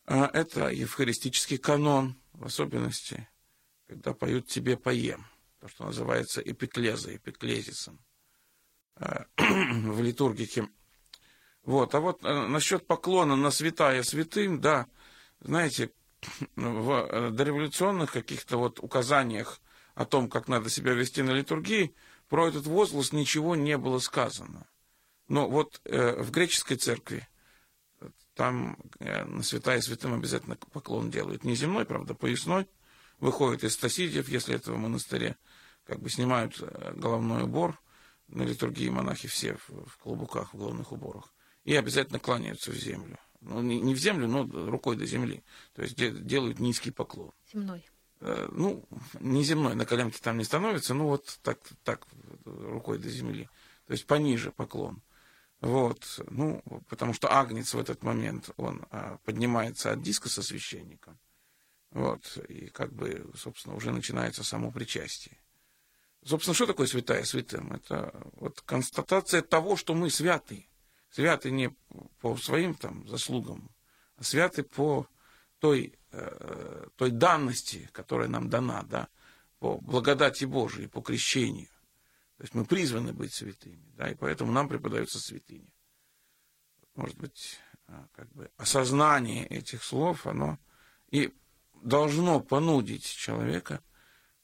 А 0.06 0.30
это 0.34 0.70
евхаристический 0.70 1.58
канон, 1.58 2.16
в 2.34 2.46
особенности, 2.46 3.28
когда 3.88 4.14
поют 4.14 4.48
«Тебе 4.48 4.78
поем» 4.78 5.26
то, 5.60 5.68
что 5.68 5.86
называется 5.86 6.42
эпиклеза, 6.42 7.16
эпиклезисом 7.16 8.00
э, 8.98 9.24
в 9.38 10.02
литургике. 10.02 10.70
Вот. 11.64 11.96
А 11.96 12.00
вот 12.00 12.24
э, 12.24 12.48
насчет 12.48 12.86
поклона 12.86 13.36
на 13.36 13.50
святая 13.50 14.04
святым, 14.04 14.62
да, 14.62 14.86
знаете, 15.40 15.92
в 16.56 17.32
дореволюционных 17.32 18.12
каких-то 18.12 18.58
вот 18.58 18.80
указаниях 18.80 19.60
о 19.96 20.06
том, 20.06 20.30
как 20.30 20.48
надо 20.48 20.70
себя 20.70 20.94
вести 20.94 21.24
на 21.24 21.32
литургии, 21.32 21.96
про 22.28 22.48
этот 22.48 22.68
возглас 22.68 23.12
ничего 23.12 23.56
не 23.56 23.78
было 23.78 24.00
сказано. 24.00 24.68
Но 25.28 25.50
вот 25.50 25.82
э, 25.86 26.22
в 26.22 26.30
греческой 26.30 26.78
церкви 26.78 27.28
там 28.36 28.78
э, 29.00 29.24
на 29.24 29.42
святая 29.44 29.82
святым 29.82 30.14
обязательно 30.14 30.58
поклон 30.58 31.10
делают. 31.10 31.44
Не 31.44 31.56
земной, 31.56 31.86
правда, 31.86 32.14
поясной. 32.14 32.68
Выходят 33.20 33.64
из 33.64 33.74
стасидиев, 33.74 34.28
если 34.28 34.56
это 34.56 34.74
в 34.74 34.78
монастыре, 34.78 35.38
как 35.86 36.02
бы 36.02 36.10
снимают 36.10 36.62
э, 36.62 36.94
головной 36.96 37.44
убор. 37.44 37.80
На 38.28 38.44
литургии 38.44 38.90
монахи 38.90 39.28
все 39.28 39.58
в, 39.68 39.98
клобуках, 40.00 40.54
в 40.54 40.58
головных 40.58 40.92
уборах. 40.92 41.34
И 41.64 41.76
обязательно 41.76 42.20
кланяются 42.20 42.72
в 42.72 42.76
землю. 42.76 43.18
Ну, 43.40 43.62
не, 43.62 43.94
в 43.94 43.98
землю, 43.98 44.28
но 44.28 44.44
рукой 44.70 44.98
до 44.98 45.06
земли. 45.06 45.44
То 45.74 45.84
есть 45.84 45.96
де, 45.96 46.10
делают 46.12 46.60
низкий 46.60 46.92
поклон. 46.92 47.32
Земной. 47.54 47.86
Э, 48.20 48.50
ну, 48.52 48.84
не 49.20 49.44
земной, 49.44 49.76
на 49.76 49.86
коленке 49.86 50.20
там 50.22 50.38
не 50.38 50.44
становится, 50.44 50.94
ну 50.94 51.08
вот 51.08 51.40
так, 51.42 51.60
так, 51.84 52.06
рукой 52.44 52.98
до 52.98 53.10
земли. 53.10 53.48
То 53.88 53.94
есть 53.94 54.08
пониже 54.08 54.52
поклон. 54.52 55.02
Вот, 55.66 56.22
ну, 56.30 56.62
потому 56.90 57.16
что 57.16 57.36
Агнец 57.36 57.74
в 57.74 57.80
этот 57.80 58.04
момент, 58.04 58.52
он 58.56 58.86
а, 58.92 59.18
поднимается 59.26 59.92
от 59.92 60.04
диска 60.04 60.30
со 60.30 60.44
священником. 60.44 61.18
Вот, 61.90 62.38
и 62.50 62.68
как 62.68 62.94
бы, 62.94 63.28
собственно, 63.36 63.76
уже 63.76 63.92
начинается 63.92 64.44
само 64.44 64.72
причастие. 64.72 65.40
Собственно, 66.24 66.54
что 66.54 66.68
такое 66.68 66.86
святая 66.86 67.24
святым? 67.24 67.74
Это 67.74 68.14
вот 68.34 68.62
констатация 68.62 69.42
того, 69.42 69.76
что 69.76 69.96
мы 69.96 70.12
святы. 70.12 70.68
Святы 71.10 71.50
не 71.50 71.76
по 72.22 72.38
своим 72.38 72.76
там 72.76 73.08
заслугам, 73.08 73.72
а 74.18 74.24
святы 74.24 74.62
по 74.62 75.08
той, 75.58 75.98
э, 76.12 76.88
той 76.96 77.10
данности, 77.10 77.90
которая 77.92 78.28
нам 78.28 78.52
дана, 78.52 78.84
да, 78.84 79.08
по 79.58 79.80
благодати 79.80 80.46
Божией, 80.46 80.86
по 80.86 81.02
крещению. 81.02 81.70
То 82.38 82.44
есть 82.44 82.54
мы 82.54 82.66
призваны 82.66 83.14
быть 83.14 83.34
святыми, 83.34 83.92
да, 83.96 84.10
и 84.10 84.16
поэтому 84.16 84.52
нам 84.52 84.68
преподаются 84.68 85.20
святыни. 85.20 85.74
Может 86.96 87.18
быть, 87.18 87.60
а, 87.88 88.08
как 88.14 88.30
бы 88.34 88.52
осознание 88.58 89.48
этих 89.48 89.84
слов, 89.84 90.28
оно 90.28 90.60
и 91.12 91.34
должно 91.82 92.42
понудить 92.42 93.06
человека 93.06 93.82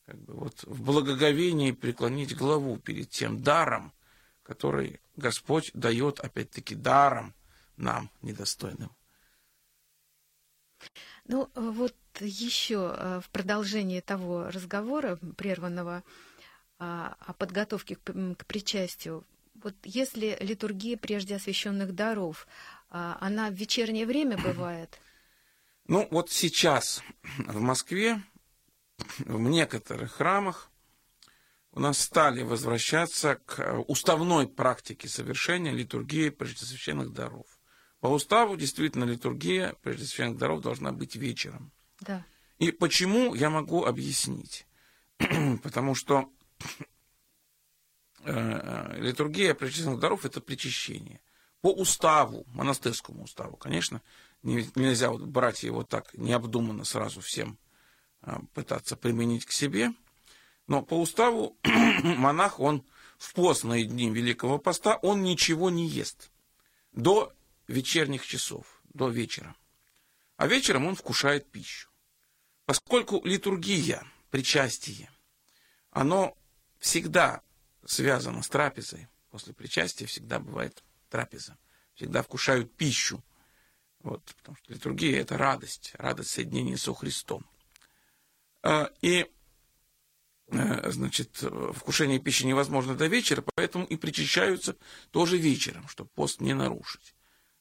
как 0.06 0.20
бы 0.20 0.34
вот 0.34 0.64
в 0.64 0.84
благоговении 0.84 1.72
преклонить 1.72 2.36
главу 2.36 2.78
перед 2.78 3.10
тем 3.10 3.42
даром, 3.42 3.94
который 4.44 5.02
Господь 5.16 5.72
дает, 5.74 6.20
опять-таки, 6.20 6.76
даром 6.76 7.34
нам, 7.78 8.10
недостойным. 8.22 8.92
Ну, 11.26 11.50
вот 11.56 11.96
еще 12.20 12.96
э, 12.98 13.22
в 13.24 13.30
продолжении 13.30 14.00
того 14.02 14.50
разговора, 14.50 15.18
прерванного 15.38 15.98
а, 15.98 16.04
о 16.82 17.34
подготовке 17.34 17.96
к, 17.96 18.46
причастию. 18.48 19.24
Вот 19.54 19.76
если 19.84 20.36
литургия 20.40 20.98
прежде 20.98 21.36
освященных 21.36 21.94
даров, 21.94 22.48
а, 22.90 23.18
она 23.22 23.50
в 23.50 23.54
вечернее 23.54 24.08
время 24.08 24.38
бывает? 24.44 25.00
Ну, 25.86 26.08
вот 26.10 26.32
сейчас 26.32 27.04
в 27.38 27.60
Москве, 27.60 28.22
в 29.20 29.40
некоторых 29.40 30.14
храмах, 30.14 30.72
у 31.74 31.80
нас 31.80 32.00
стали 32.00 32.42
возвращаться 32.42 33.36
к 33.46 33.84
уставной 33.88 34.48
практике 34.48 35.08
совершения 35.08 35.72
литургии 35.72 36.30
преждесвященных 36.30 37.14
даров. 37.14 37.46
По 38.00 38.08
уставу 38.08 38.58
действительно 38.58 39.04
литургия 39.04 39.76
преждесвященных 39.84 40.38
даров 40.38 40.62
должна 40.62 40.92
быть 40.92 41.16
вечером. 41.16 41.72
Да. 42.00 42.26
И 42.58 42.72
почему, 42.72 43.36
я 43.36 43.52
могу 43.52 43.86
объяснить. 43.86 44.66
Потому 45.64 45.94
что 45.94 46.30
литургия 48.24 49.54
причастных 49.54 50.00
даров– 50.00 50.26
это 50.26 50.42
причащение. 50.42 51.22
По 51.62 51.72
уставу, 51.72 52.46
монастырскому 52.48 53.24
уставу, 53.24 53.56
конечно, 53.56 54.02
нельзя 54.44 55.12
вот 55.12 55.22
брать 55.22 55.64
его 55.64 55.84
так 55.84 56.14
необдуманно 56.16 56.84
сразу 56.84 57.22
всем 57.22 57.60
э, 58.24 58.38
пытаться 58.54 58.96
применить 58.96 59.46
к 59.46 59.52
себе. 59.52 59.94
Но 60.68 60.82
по 60.82 61.00
уставу 61.00 61.58
монах, 62.04 62.60
он 62.60 62.84
в 63.18 63.34
постные 63.34 63.86
дни 63.86 64.10
Великого 64.10 64.58
Поста, 64.58 64.96
он 64.98 65.22
ничего 65.22 65.70
не 65.70 65.88
ест 65.88 66.32
до 66.92 67.32
вечерних 67.68 68.26
часов, 68.26 68.82
до 68.94 69.10
вечера. 69.10 69.56
А 70.38 70.48
вечером 70.48 70.88
он 70.88 70.96
вкушает 70.96 71.52
пищу. 71.52 71.90
Поскольку 72.66 73.24
литургия, 73.24 74.04
причастие, 74.32 75.12
оно 75.92 76.36
всегда 76.82 77.42
связано 77.86 78.42
с 78.42 78.50
трапезой. 78.50 79.08
После 79.30 79.54
причастия 79.54 80.06
всегда 80.06 80.40
бывает 80.40 80.84
трапеза. 81.10 81.58
Всегда 81.94 82.22
вкушают 82.22 82.76
пищу. 82.76 83.24
Вот, 84.00 84.24
потому 84.38 84.58
что 84.58 84.74
литургия– 84.74 85.22
это 85.22 85.38
радость, 85.38 85.92
радость 85.94 86.32
соединения 86.32 86.76
со 86.76 86.94
Христом. 86.94 87.46
А, 88.64 88.92
и, 89.02 89.32
э, 90.48 90.92
значит, 90.92 91.44
вкушение 91.76 92.20
пищи 92.20 92.46
невозможно 92.46 92.96
до 92.96 93.06
вечера, 93.06 93.44
поэтому 93.56 93.86
и 93.86 93.96
причащаются 93.96 94.76
тоже 95.12 95.38
вечером, 95.38 95.88
чтобы 95.88 96.10
пост 96.10 96.42
не 96.42 96.54
нарушить. 96.54 97.16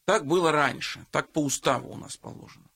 Так 0.06 0.26
было 0.26 0.50
раньше, 0.50 1.06
так 1.11 1.30
по 1.30 1.44
уставу 1.44 1.92
у 1.92 1.96
нас 1.96 2.16
положено. 2.16 2.70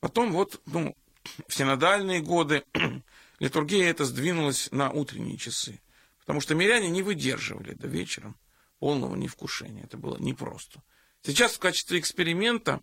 Потом 0.00 0.32
вот, 0.32 0.62
ну, 0.66 0.96
в 1.46 1.54
синодальные 1.54 2.22
годы 2.22 2.64
литургия 3.44 3.90
это 3.90 4.06
сдвинулась 4.06 4.70
на 4.72 4.90
утренние 4.90 5.36
часы. 5.36 5.80
Потому 6.20 6.40
что 6.40 6.54
миряне 6.54 6.88
не 6.88 7.02
выдерживали 7.02 7.74
до 7.74 7.86
вечера 7.86 8.34
полного 8.78 9.14
невкушения. 9.14 9.84
Это 9.84 9.98
было 9.98 10.16
непросто. 10.16 10.82
Сейчас 11.22 11.54
в 11.54 11.58
качестве 11.58 11.98
эксперимента, 11.98 12.80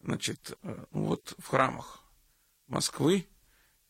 значит, 0.00 0.58
э, 0.62 0.84
вот 0.90 1.34
в 1.38 1.46
храмах 1.46 2.02
Москвы 2.66 3.26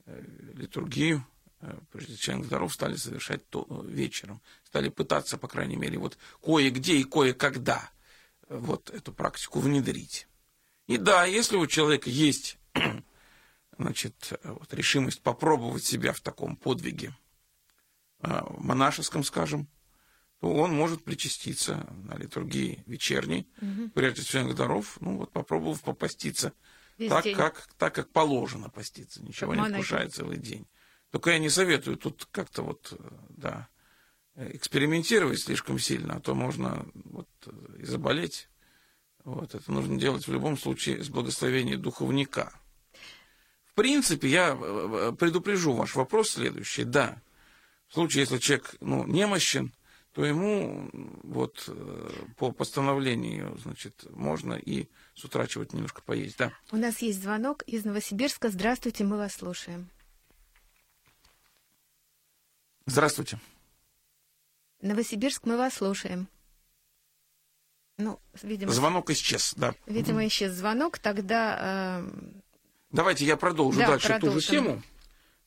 э, 0.05 0.25
литургию 0.53 1.27
э, 1.61 1.79
преждесвященных 1.91 2.49
даров 2.49 2.75
стали 2.75 2.97
совершать 2.97 3.49
то, 3.49 3.67
вечером. 3.89 4.43
Стали 4.65 4.91
пытаться, 4.91 5.39
по 5.39 5.49
крайней 5.49 5.77
мере, 5.77 5.97
вот 5.97 6.19
кое-где 6.43 6.99
и 6.99 7.05
кое-когда 7.05 7.91
вот 8.51 8.91
эту 8.91 9.13
практику 9.13 9.61
внедрить. 9.61 10.29
И 10.87 10.99
да, 10.99 11.25
если 11.25 11.57
у 11.57 11.67
человека 11.67 12.11
есть 12.11 12.59
значит, 13.79 14.33
вот 14.43 14.73
решимость 14.75 15.23
попробовать 15.23 15.85
себя 15.85 16.13
в 16.13 16.21
таком 16.21 16.57
подвиге, 16.57 17.15
а, 18.21 18.47
монашеском, 18.59 19.25
скажем, 19.25 19.69
то 20.41 20.53
он 20.53 20.75
может 20.75 21.05
причаститься 21.05 21.87
на 22.05 22.17
литургии 22.17 22.83
вечерней, 22.87 23.49
угу. 23.61 23.91
прежде 23.91 24.23
священных 24.23 24.57
даров, 24.57 24.99
ну 25.01 25.19
вот 25.19 25.33
попробовав 25.33 25.83
попаститься 25.83 26.53
так 27.09 27.25
как, 27.35 27.69
так, 27.79 27.95
как 27.95 28.11
положено 28.11 28.71
поститься, 28.71 29.23
ничего 29.23 29.53
как 29.53 29.69
не 29.69 29.75
вкушает 29.75 30.15
целый 30.15 30.39
день. 30.39 30.67
Только 31.11 31.31
я 31.31 31.39
не 31.39 31.51
советую 31.51 31.97
тут 31.97 32.27
как-то 32.31 32.63
вот, 32.63 32.93
да, 33.29 33.69
экспериментировать 34.35 35.41
слишком 35.41 35.79
сильно, 35.79 36.17
а 36.17 36.21
то 36.21 36.35
можно 36.35 36.87
вот 37.05 37.29
и 37.79 37.85
заболеть. 37.85 38.49
Вот, 39.25 39.55
это 39.55 39.73
нужно 39.73 39.99
делать 39.99 40.27
в 40.27 40.33
любом 40.33 40.57
случае 40.57 41.03
с 41.03 41.09
благословения 41.09 41.77
духовника. 41.77 42.53
В 43.77 43.79
принципе, 43.79 44.29
я 44.29 44.57
э, 44.59 44.59
э, 44.59 45.13
предупрежу 45.13 45.75
ваш 45.75 45.97
вопрос 45.97 46.31
следующий. 46.31 46.85
Да, 46.85 47.21
в 47.89 47.93
случае, 47.93 48.23
если 48.23 48.39
человек 48.39 48.75
ну, 48.81 49.05
немощен, 49.05 49.71
то 50.13 50.25
ему 50.25 50.89
вот 51.23 51.63
э, 51.69 52.11
по 52.39 52.53
постановлению, 52.53 53.59
значит, 53.59 54.07
можно 54.09 54.55
и 54.55 54.89
с 55.15 55.23
утра 55.27 55.47
чего-то 55.47 55.77
немножко 55.77 56.01
поесть, 56.01 56.39
да. 56.39 56.55
У 56.73 56.79
нас 56.79 57.01
есть 57.03 57.23
звонок 57.23 57.65
из 57.65 57.85
Новосибирска. 57.85 58.49
Здравствуйте, 58.49 59.05
мы 59.05 59.19
вас 59.19 59.35
слушаем. 59.35 59.91
Здравствуйте. 62.87 63.39
Новосибирск, 64.81 65.45
мы 65.45 65.59
вас 65.59 65.75
слушаем. 65.75 66.29
Ну, 67.99 68.21
видимо... 68.43 68.73
Звонок 68.73 69.11
исчез, 69.11 69.53
да. 69.55 69.75
Видимо, 69.85 70.27
исчез 70.29 70.53
звонок, 70.53 70.99
тогда... 70.99 72.01
Э... 72.01 72.41
Давайте 72.97 73.25
я 73.25 73.37
продолжу 73.37 73.79
да, 73.79 73.89
дальше 73.89 74.09
продолжим. 74.09 74.35
ту 74.35 74.41
же 74.41 74.47
тему 74.49 74.83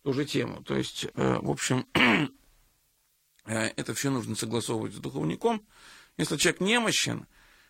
ту 0.03 0.13
же 0.13 0.25
тему. 0.25 0.63
То 0.63 0.75
есть, 0.75 1.07
э, 1.13 1.39
в 1.41 1.49
общем, 1.49 1.85
э, 3.45 3.67
это 3.75 3.93
все 3.93 4.09
нужно 4.09 4.35
согласовывать 4.35 4.93
с 4.93 4.97
духовником. 4.97 5.65
Если 6.17 6.37
человек 6.37 6.61
немощен, 6.61 7.27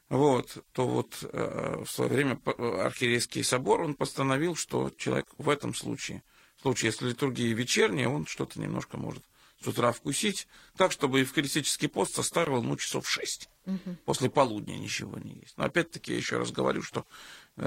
вот, 0.10 0.64
то 0.74 0.88
вот 0.88 1.18
э, 1.22 1.84
в 1.86 1.92
свое 1.92 2.10
время 2.10 2.40
архиерейский 2.46 3.44
собор, 3.44 3.82
он 3.82 3.94
постановил, 3.94 4.56
что 4.56 4.92
человек 4.98 5.28
в 5.38 5.50
этом 5.50 5.76
случае, 5.76 6.24
в 6.58 6.62
случае, 6.62 6.88
если 6.88 7.10
литургия 7.10 7.54
вечерняя, 7.54 8.08
он 8.08 8.26
что-то 8.26 8.60
немножко 8.60 8.98
может 8.98 9.24
с 9.62 9.68
утра 9.68 9.92
вкусить, 9.92 10.48
так, 10.78 10.92
чтобы 10.92 11.20
евхаристический 11.20 11.90
пост 11.90 12.16
составил, 12.16 12.64
ну, 12.64 12.78
часов 12.78 13.08
шесть. 13.10 13.50
Угу. 13.66 13.98
После 14.06 14.30
полудня 14.30 14.76
ничего 14.76 15.18
не 15.18 15.34
есть. 15.34 15.58
Но 15.58 15.66
опять-таки, 15.66 16.14
я 16.14 16.18
еще 16.18 16.38
раз 16.38 16.52
говорю, 16.52 16.82
что 16.82 17.06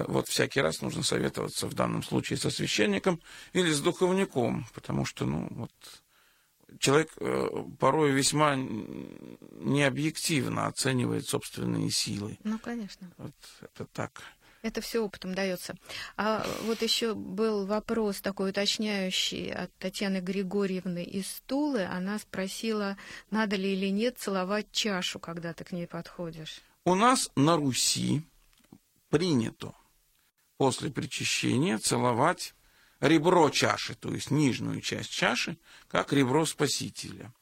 вот 0.08 0.28
всякий 0.28 0.60
раз 0.60 0.80
нужно 0.80 1.02
советоваться 1.02 1.66
в 1.66 1.74
данном 1.74 2.02
случае 2.02 2.38
со 2.38 2.50
священником 2.50 3.20
или 3.52 3.70
с 3.70 3.80
духовником, 3.80 4.66
потому 4.74 5.04
что, 5.04 5.26
ну, 5.26 5.48
вот, 5.50 5.72
человек 6.78 7.10
э, 7.18 7.48
порой 7.78 8.12
весьма 8.12 8.56
необъективно 8.56 10.66
оценивает 10.66 11.26
собственные 11.26 11.90
силы. 11.90 12.38
Ну, 12.44 12.58
конечно. 12.58 13.10
Вот 13.18 13.34
это 13.60 13.84
так. 13.86 14.22
Это 14.62 14.80
все 14.80 15.00
опытом 15.00 15.34
дается. 15.34 15.74
А 16.16 16.46
вот 16.62 16.82
еще 16.82 17.14
был 17.14 17.66
вопрос 17.66 18.20
такой 18.20 18.50
уточняющий 18.50 19.52
от 19.52 19.76
Татьяны 19.78 20.20
Григорьевны 20.20 21.02
из 21.02 21.42
Тулы. 21.46 21.84
Она 21.84 22.20
спросила, 22.20 22.96
надо 23.30 23.56
ли 23.56 23.72
или 23.72 23.88
нет 23.88 24.18
целовать 24.18 24.70
чашу, 24.70 25.18
когда 25.18 25.52
ты 25.52 25.64
к 25.64 25.72
ней 25.72 25.88
подходишь. 25.88 26.62
У 26.84 26.94
нас 26.94 27.30
на 27.34 27.56
Руси 27.56 28.22
принято 29.10 29.74
после 30.56 30.90
причащения 30.90 31.78
целовать 31.78 32.54
ребро 33.00 33.50
чаши, 33.50 33.94
то 33.94 34.12
есть 34.12 34.30
нижнюю 34.30 34.80
часть 34.80 35.10
чаши, 35.10 35.58
как 35.88 36.12
ребро 36.12 36.46
Спасителя. 36.46 37.32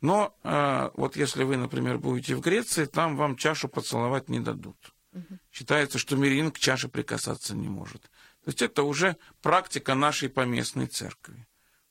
Но 0.00 0.36
э, 0.42 0.90
вот 0.94 1.16
если 1.16 1.44
вы, 1.44 1.56
например, 1.56 1.98
будете 1.98 2.34
в 2.34 2.40
Греции, 2.40 2.86
там 2.86 3.16
вам 3.16 3.36
чашу 3.36 3.68
поцеловать 3.68 4.28
не 4.28 4.40
дадут. 4.40 4.76
Угу. 5.12 5.38
Считается, 5.52 5.98
что 5.98 6.16
мирянин 6.16 6.50
к 6.50 6.58
чаше 6.58 6.88
прикасаться 6.88 7.54
не 7.54 7.68
может. 7.68 8.02
То 8.44 8.48
есть 8.48 8.62
это 8.62 8.82
уже 8.82 9.16
практика 9.42 9.94
нашей 9.94 10.28
поместной 10.28 10.86
церкви. 10.86 11.46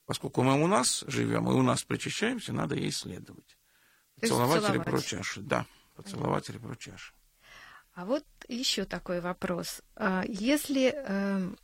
Поскольку 0.06 0.41
мы 0.41 0.62
у 0.63 0.65
нас 0.65 1.04
живем 1.08 1.50
и 1.50 1.54
у 1.54 1.62
нас 1.62 1.84
причащаемся, 1.84 2.52
надо 2.52 2.76
ей 2.76 2.91
следовать. 2.91 3.58
Поцеловать 4.19 4.67
ребро 4.69 5.00
чаши, 5.00 5.41
да, 5.41 5.67
поцеловать 5.95 6.48
Понятно. 6.48 6.67
ребро 6.67 6.76
чаши. 6.76 7.13
А 7.99 8.05
вот 8.05 8.23
еще 8.47 8.85
такой 8.85 9.19
вопрос. 9.19 9.81
А 9.97 10.23
если 10.25 10.93
эм, 10.93 11.57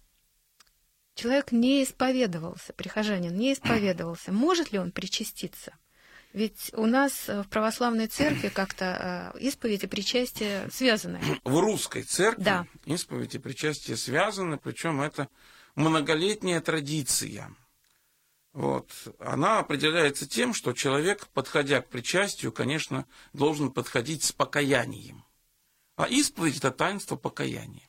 человек 1.14 1.54
не 1.54 1.82
исповедовался, 1.82 2.74
прихожанин 2.74 3.34
не 3.34 3.54
исповедовался, 3.54 4.32
может 4.34 4.74
ли 4.74 4.80
он 4.80 4.92
причаститься? 4.92 5.78
Ведь 6.34 6.74
у 6.74 6.88
нас 6.88 7.30
э, 7.30 7.42
в 7.42 7.48
православной 7.48 8.08
церкви 8.08 8.50
как-то 8.50 9.32
э, 9.34 9.40
исповедь 9.40 9.86
и 9.86 9.88
причастие 9.88 10.70
связаны. 10.74 11.22
В 11.46 11.58
русской 11.58 12.04
церкви 12.04 12.44
да. 12.44 12.68
исповедь 12.84 13.36
и 13.36 13.40
причастие 13.40 13.96
связаны, 13.96 14.58
причем 14.58 15.00
это 15.00 15.30
многолетняя 15.76 16.60
традиция. 16.60 17.56
Вот. 18.52 18.92
Она 19.20 19.60
определяется 19.60 20.28
тем, 20.28 20.54
что 20.54 20.74
человек, 20.74 21.28
подходя 21.28 21.80
к 21.80 21.88
причастию, 21.88 22.52
конечно, 22.52 23.06
должен 23.32 23.72
подходить 23.72 24.26
с 24.26 24.34
покаянием. 24.34 25.24
А 25.96 26.08
исповедь– 26.08 26.58
это 26.58 26.72
таинство 26.72 27.16
покаяния. 27.16 27.88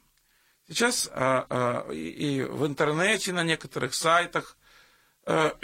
Сейчас 0.68 1.08
а, 1.12 1.46
а, 1.48 1.92
и, 1.92 2.42
в 2.42 2.66
интернете, 2.66 3.32
на 3.32 3.44
некоторых 3.44 3.94
сайтах, 3.94 4.56
а, 5.26 5.56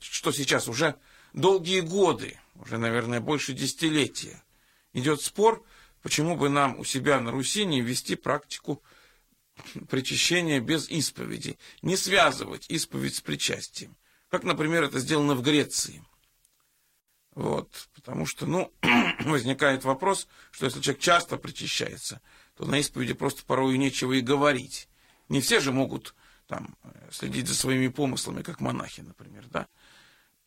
что 0.00 0.32
сейчас 0.32 0.68
уже 0.68 0.96
долгие 1.32 1.80
годы, 1.80 2.38
уже, 2.54 2.78
наверное, 2.78 3.20
больше 3.20 3.52
десятилетия, 3.52 4.42
идет 4.92 5.20
спор, 5.20 5.64
почему 6.02 6.36
бы 6.36 6.48
нам 6.48 6.78
у 6.78 6.84
себя 6.84 7.20
на 7.20 7.30
Руси 7.30 7.64
не 7.64 7.80
ввести 7.80 8.14
практику 8.14 8.82
причащения 9.88 10.60
без 10.60 10.88
исповеди, 10.88 11.58
не 11.82 11.96
связывать 11.96 12.66
исповедь 12.68 13.16
с 13.16 13.20
причастием. 13.20 13.96
Как, 14.30 14.42
например, 14.42 14.84
это 14.84 14.98
сделано 14.98 15.34
в 15.34 15.42
Греции. 15.42 16.02
Вот, 17.34 17.88
потому 17.94 18.26
что, 18.26 18.46
ну, 18.46 18.72
возникает 19.24 19.84
вопрос, 19.84 20.28
что 20.50 20.66
если 20.66 20.80
человек 20.80 21.02
часто 21.02 21.36
причащается– 21.36 22.20
то 22.56 22.64
на 22.64 22.78
исповеди 22.78 23.14
просто 23.14 23.44
порой 23.44 23.78
нечего 23.78 24.12
и 24.12 24.20
говорить. 24.20 24.88
Не 25.28 25.40
все 25.40 25.60
же 25.60 25.72
могут 25.72 26.14
там 26.46 26.76
следить 27.10 27.48
за 27.48 27.54
своими 27.54 27.88
помыслами, 27.88 28.42
как 28.42 28.60
монахи, 28.60 29.00
например, 29.00 29.44
да. 29.50 29.66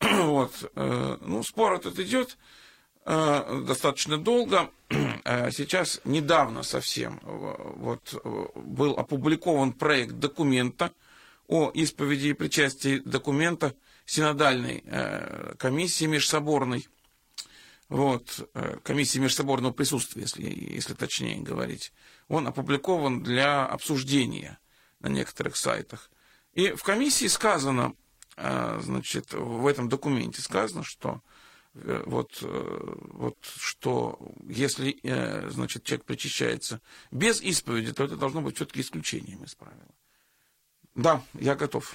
Вот, 0.00 0.70
э, 0.74 1.18
ну, 1.20 1.42
спор 1.42 1.74
этот 1.74 1.98
идет 1.98 2.38
э, 3.04 3.62
достаточно 3.66 4.16
долго. 4.16 4.70
Э, 5.24 5.50
сейчас 5.52 6.00
недавно 6.04 6.62
совсем 6.62 7.20
вот 7.24 8.14
был 8.54 8.92
опубликован 8.92 9.72
проект 9.72 10.14
документа 10.14 10.92
о 11.48 11.70
исповеди 11.70 12.28
и 12.28 12.32
причастии 12.34 12.98
документа 12.98 13.74
синодальной 14.04 14.84
комиссии 15.58 16.04
межсоборной 16.04 16.86
вот, 17.88 18.50
э, 18.54 18.78
комиссии 18.82 19.18
межсоборного 19.18 19.72
присутствия, 19.72 20.22
если, 20.22 20.42
если 20.44 20.94
точнее 20.94 21.40
говорить, 21.40 21.92
он 22.28 22.46
опубликован 22.46 23.22
для 23.22 23.64
обсуждения 23.64 24.58
на 25.00 25.08
некоторых 25.08 25.56
сайтах. 25.56 26.10
И 26.52 26.72
в 26.72 26.82
комиссии 26.82 27.26
сказано, 27.26 27.94
э, 28.36 28.80
значит, 28.82 29.32
в 29.32 29.66
этом 29.66 29.88
документе 29.88 30.42
сказано, 30.42 30.84
что 30.84 31.22
э, 31.74 32.02
вот, 32.04 32.38
вот 32.42 33.38
что 33.42 34.18
если, 34.46 34.98
значит, 35.48 35.84
человек 35.84 36.04
причащается 36.04 36.80
без 37.10 37.40
исповеди, 37.40 37.92
то 37.92 38.04
это 38.04 38.16
должно 38.16 38.42
быть 38.42 38.56
все-таки 38.56 38.80
исключением 38.80 39.44
из 39.44 39.54
правила. 39.54 39.94
Да, 40.98 41.22
я 41.34 41.54
готов. 41.54 41.94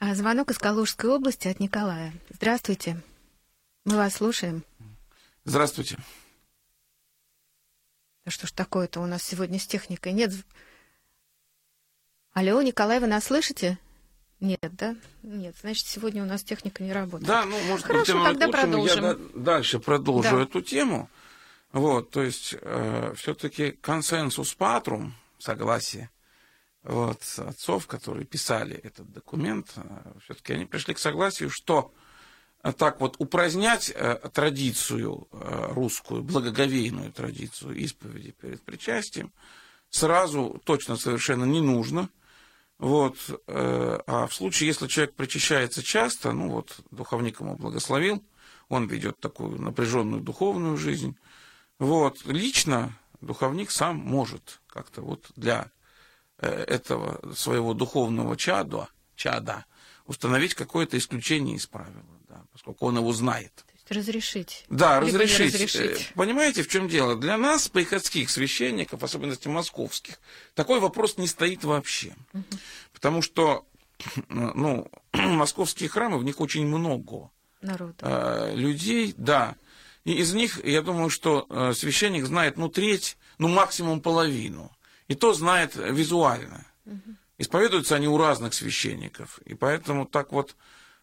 А 0.00 0.12
звонок 0.16 0.50
из 0.50 0.58
Калужской 0.58 1.08
области 1.08 1.46
от 1.46 1.60
Николая. 1.60 2.12
Здравствуйте. 2.30 3.00
Мы 3.84 3.96
вас 3.96 4.14
слушаем. 4.14 4.64
Здравствуйте. 5.44 5.98
Да 8.24 8.32
что 8.32 8.48
ж 8.48 8.50
такое-то 8.50 9.00
у 9.00 9.06
нас 9.06 9.22
сегодня 9.22 9.60
с 9.60 9.66
техникой? 9.68 10.12
Нет. 10.12 10.32
Алло, 12.32 12.60
Николай, 12.60 12.98
вы 12.98 13.06
нас 13.06 13.26
слышите? 13.26 13.78
Нет, 14.40 14.58
да? 14.60 14.96
Нет, 15.22 15.54
значит, 15.60 15.86
сегодня 15.86 16.24
у 16.24 16.26
нас 16.26 16.42
техника 16.42 16.82
не 16.82 16.92
работает. 16.92 17.28
Да, 17.28 17.44
ну, 17.44 17.56
может 17.68 17.86
Хорошо, 17.86 18.14
быть, 18.14 18.24
тогда 18.24 18.46
лучше, 18.46 18.60
продолжим. 18.60 19.04
Я 19.04 19.16
дальше 19.34 19.78
продолжу 19.78 20.36
да. 20.36 20.42
эту 20.42 20.60
тему. 20.60 21.08
Вот, 21.70 22.10
то 22.10 22.22
есть, 22.22 22.56
э, 22.60 23.14
все-таки 23.16 23.72
консенсус 23.72 24.54
патрум, 24.54 25.14
согласие, 25.38 26.10
вот, 26.82 27.22
отцов, 27.36 27.86
которые 27.86 28.24
писали 28.24 28.76
этот 28.76 29.10
документ, 29.12 29.72
э, 29.76 30.12
все-таки 30.24 30.54
они 30.54 30.64
пришли 30.64 30.94
к 30.94 30.98
согласию, 30.98 31.50
что 31.50 31.92
так 32.76 33.00
вот 33.00 33.16
упразднять 33.18 33.90
э, 33.94 34.16
традицию 34.32 35.28
э, 35.32 35.72
русскую, 35.72 36.22
благоговейную 36.22 37.10
традицию 37.12 37.74
исповеди 37.76 38.32
перед 38.32 38.62
причастием 38.62 39.32
сразу 39.88 40.60
точно 40.64 40.96
совершенно 40.96 41.44
не 41.44 41.60
нужно. 41.60 42.10
Вот, 42.78 43.16
э, 43.46 43.98
а 44.06 44.26
в 44.26 44.34
случае, 44.34 44.68
если 44.68 44.86
человек 44.86 45.14
причащается 45.14 45.82
часто, 45.82 46.32
ну 46.32 46.48
вот, 46.50 46.76
духовник 46.90 47.40
ему 47.40 47.56
благословил, 47.56 48.22
он 48.68 48.86
ведет 48.86 49.18
такую 49.20 49.60
напряженную 49.60 50.22
духовную 50.22 50.76
жизнь. 50.76 51.16
Вот, 51.78 52.24
лично 52.26 52.92
духовник 53.20 53.70
сам 53.70 53.96
может 53.96 54.60
как-то 54.66 55.02
вот 55.02 55.30
для 55.36 55.70
этого 56.46 57.34
своего 57.34 57.74
духовного 57.74 58.36
чада, 58.36 58.88
чада 59.16 59.64
установить 60.06 60.54
какое-то 60.54 60.98
исключение 60.98 61.56
из 61.56 61.66
правила 61.66 62.04
поскольку 62.52 62.86
он 62.86 62.98
его 62.98 63.12
знает. 63.12 63.52
То 63.54 63.72
есть 63.74 63.90
разрешить. 63.90 64.64
Да, 64.68 65.00
разрешить. 65.00 65.54
разрешить. 65.54 66.10
Э, 66.10 66.14
понимаете, 66.14 66.62
в 66.62 66.68
чем 66.68 66.88
дело? 66.88 67.16
Для 67.16 67.36
нас, 67.36 67.68
приходских 67.68 68.30
священников, 68.30 69.02
особенности 69.02 69.48
московских, 69.48 70.20
такой 70.54 70.80
вопрос 70.80 71.16
не 71.16 71.26
стоит 71.26 71.64
вообще. 71.64 72.14
Угу. 72.32 72.44
Потому 72.92 73.22
что 73.22 73.66
ну, 74.28 74.90
московские 75.12 75.88
храмы, 75.88 76.18
в 76.18 76.24
них 76.24 76.40
очень 76.40 76.66
много 76.66 77.30
Народу. 77.60 77.96
Э, 78.00 78.54
людей, 78.54 79.14
да. 79.16 79.56
И 80.04 80.14
из 80.14 80.32
них, 80.32 80.64
я 80.64 80.82
думаю, 80.82 81.10
что 81.10 81.46
э, 81.48 81.72
священник 81.74 82.24
знает, 82.24 82.56
ну, 82.56 82.68
треть, 82.68 83.16
ну, 83.38 83.48
максимум 83.48 84.00
половину. 84.00 84.70
И 85.10 85.14
то 85.14 85.34
знает 85.34 85.76
визуально. 85.76 86.64
Угу. 86.86 87.16
Исповедуются 87.38 87.96
они 87.96 88.08
у 88.08 88.16
разных 88.16 88.54
священников. 88.54 89.38
И 89.44 89.54
поэтому 89.54 90.06
так 90.06 90.32
вот 90.32 90.56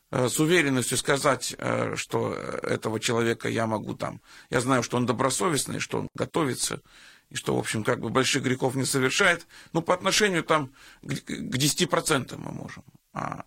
Э, 0.10 0.30
с 0.30 0.40
уверенностью 0.40 0.98
сказать, 0.98 1.54
э, 1.58 1.96
что 1.96 2.34
этого 2.34 3.00
человека 3.00 3.50
я 3.50 3.68
могу 3.68 3.94
там. 3.94 4.22
Я 4.50 4.62
знаю, 4.62 4.82
что 4.84 4.98
он 4.98 5.06
добросовестный, 5.06 5.80
что 5.80 6.00
он 6.00 6.08
готовится, 6.14 6.82
и 7.30 7.36
что, 7.36 7.56
в 7.56 7.60
общем, 7.60 7.84
как 7.84 8.00
бы 8.00 8.10
больших 8.10 8.44
грехов 8.44 8.76
не 8.76 8.86
совершает. 8.86 9.46
Но 9.74 9.82
по 9.82 9.94
отношению 9.94 10.44
там 10.44 10.72
к 11.02 11.12
10% 11.12 12.38
мы 12.38 12.52
можем. 12.52 12.84
А 13.14 13.44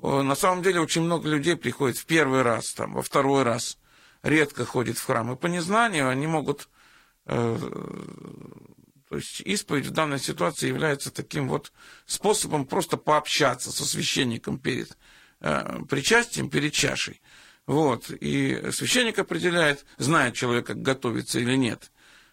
на 0.00 0.34
самом 0.34 0.62
деле 0.64 0.80
очень 0.80 1.02
много 1.02 1.28
людей 1.28 1.56
приходит 1.56 1.96
в 1.98 2.06
первый 2.06 2.42
раз, 2.42 2.72
там, 2.72 2.94
во 2.94 3.02
второй 3.02 3.44
раз, 3.44 3.78
редко 4.24 4.64
ходит 4.64 4.98
в 4.98 5.04
храм. 5.06 5.32
И 5.32 5.36
по 5.36 5.46
незнанию 5.46 6.08
они 6.08 6.26
могут... 6.26 6.68
То 9.12 9.18
есть 9.18 9.42
исповедь 9.42 9.86
в 9.86 9.90
данной 9.90 10.18
ситуации 10.18 10.68
является 10.68 11.10
таким 11.10 11.46
вот 11.46 11.70
способом 12.06 12.64
просто 12.64 12.96
пообщаться 12.96 13.70
со 13.70 13.84
священником 13.84 14.58
перед 14.58 14.96
Э, 15.42 15.80
причастием 15.88 16.48
перед 16.48 16.72
чашей. 16.72 17.20
Вот. 17.66 18.10
И 18.10 18.70
священник 18.70 19.18
определяет, 19.18 19.84
знает 19.98 20.34
человек, 20.34 20.66
как 20.66 20.80
готовиться 20.80 21.40
или 21.40 21.56
нет. 21.56 21.90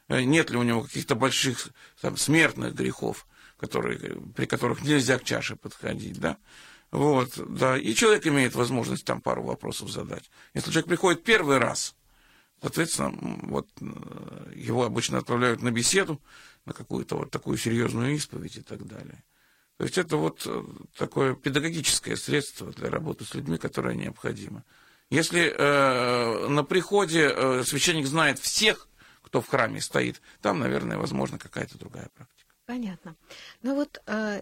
Э, 0.10 0.22
нет 0.22 0.52
ли 0.52 0.58
у 0.58 0.64
него 0.64 0.84
каких-то 0.84 1.16
больших 1.16 1.70
там, 2.02 2.18
смертных 2.18 2.76
грехов. 2.76 3.26
которые, 3.58 4.22
при 4.36 4.46
которых 4.46 4.84
нельзя 4.84 5.18
к 5.18 5.24
чаше 5.24 5.58
подходить, 5.58 6.18
да. 6.20 6.38
Вот, 6.92 7.34
да, 7.36 7.78
и 7.78 7.94
человек 7.94 8.26
имеет 8.26 8.56
возможность 8.56 9.04
там 9.04 9.22
пару 9.22 9.44
вопросов 9.44 9.90
задать. 9.90 10.32
Если 10.54 10.72
человек 10.72 10.88
приходит 10.88 11.24
первый 11.24 11.58
раз, 11.58 11.94
соответственно, 12.62 13.12
вот 13.44 13.68
э, 13.82 14.54
его 14.56 14.86
обычно 14.86 15.18
отправляют 15.18 15.62
на 15.62 15.72
беседу, 15.72 16.22
на 16.66 16.74
какую-то 16.74 17.18
вот 17.18 17.32
такую 17.32 17.58
серьезную 17.58 18.16
исповедь 18.16 18.58
и 18.58 18.62
так 18.62 18.86
далее. 18.86 19.24
То 19.78 19.86
есть 19.86 19.98
это 19.98 20.18
вот 20.18 20.44
э, 20.46 20.64
такое 20.98 21.36
педагогическое 21.36 22.16
средство 22.16 22.72
для 22.72 22.90
работы 22.90 23.24
с 23.24 23.34
людьми, 23.34 23.58
которое 23.58 23.96
необходимо. 23.96 24.66
Если 25.10 25.52
э, 25.52 26.48
на 26.48 26.64
приходе 26.64 27.32
э, 27.34 27.64
священник 27.64 28.06
знает 28.06 28.40
всех, 28.40 28.88
кто 29.22 29.42
в 29.42 29.48
храме 29.48 29.80
стоит, 29.80 30.22
там, 30.42 30.60
наверное, 30.60 30.98
возможно 30.98 31.40
какая-то 31.40 31.78
другая 31.78 32.10
практика. 32.14 32.54
Понятно. 32.66 33.16
Ну 33.62 33.76
вот 33.76 34.02
э, 34.06 34.42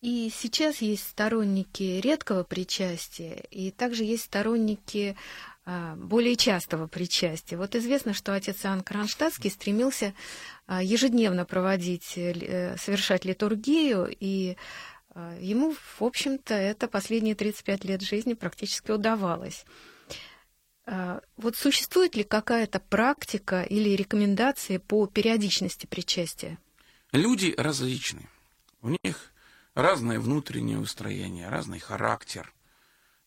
и 0.00 0.32
сейчас 0.34 0.78
есть 0.78 1.06
сторонники 1.06 2.00
редкого 2.00 2.42
причастия, 2.42 3.44
и 3.50 3.70
также 3.70 4.04
есть 4.04 4.24
сторонники 4.24 5.16
более 5.96 6.36
частого 6.36 6.86
причастия. 6.86 7.56
Вот 7.56 7.74
известно, 7.74 8.14
что 8.14 8.34
отец 8.34 8.64
Иоанн 8.64 8.82
Кронштадтский 8.82 9.50
стремился 9.50 10.14
а, 10.66 10.82
ежедневно 10.82 11.44
проводить, 11.44 12.14
э, 12.16 12.76
совершать 12.78 13.24
литургию, 13.24 14.08
и 14.18 14.56
а, 15.10 15.36
ему, 15.38 15.74
в 15.98 16.02
общем-то, 16.02 16.54
это 16.54 16.88
последние 16.88 17.34
35 17.34 17.84
лет 17.84 18.02
жизни 18.02 18.34
практически 18.34 18.90
удавалось. 18.90 19.64
Вот 21.36 21.54
существует 21.54 22.16
ли 22.16 22.24
какая-то 22.24 22.80
практика 22.80 23.62
или 23.62 23.90
рекомендации 23.90 24.78
по 24.78 25.06
периодичности 25.06 25.86
причастия? 25.86 26.58
Люди 27.12 27.54
различны. 27.56 28.28
У 28.82 28.88
них 28.88 29.32
разное 29.74 30.18
внутреннее 30.18 30.80
устроение, 30.80 31.48
разный 31.48 31.78
характер, 31.78 32.52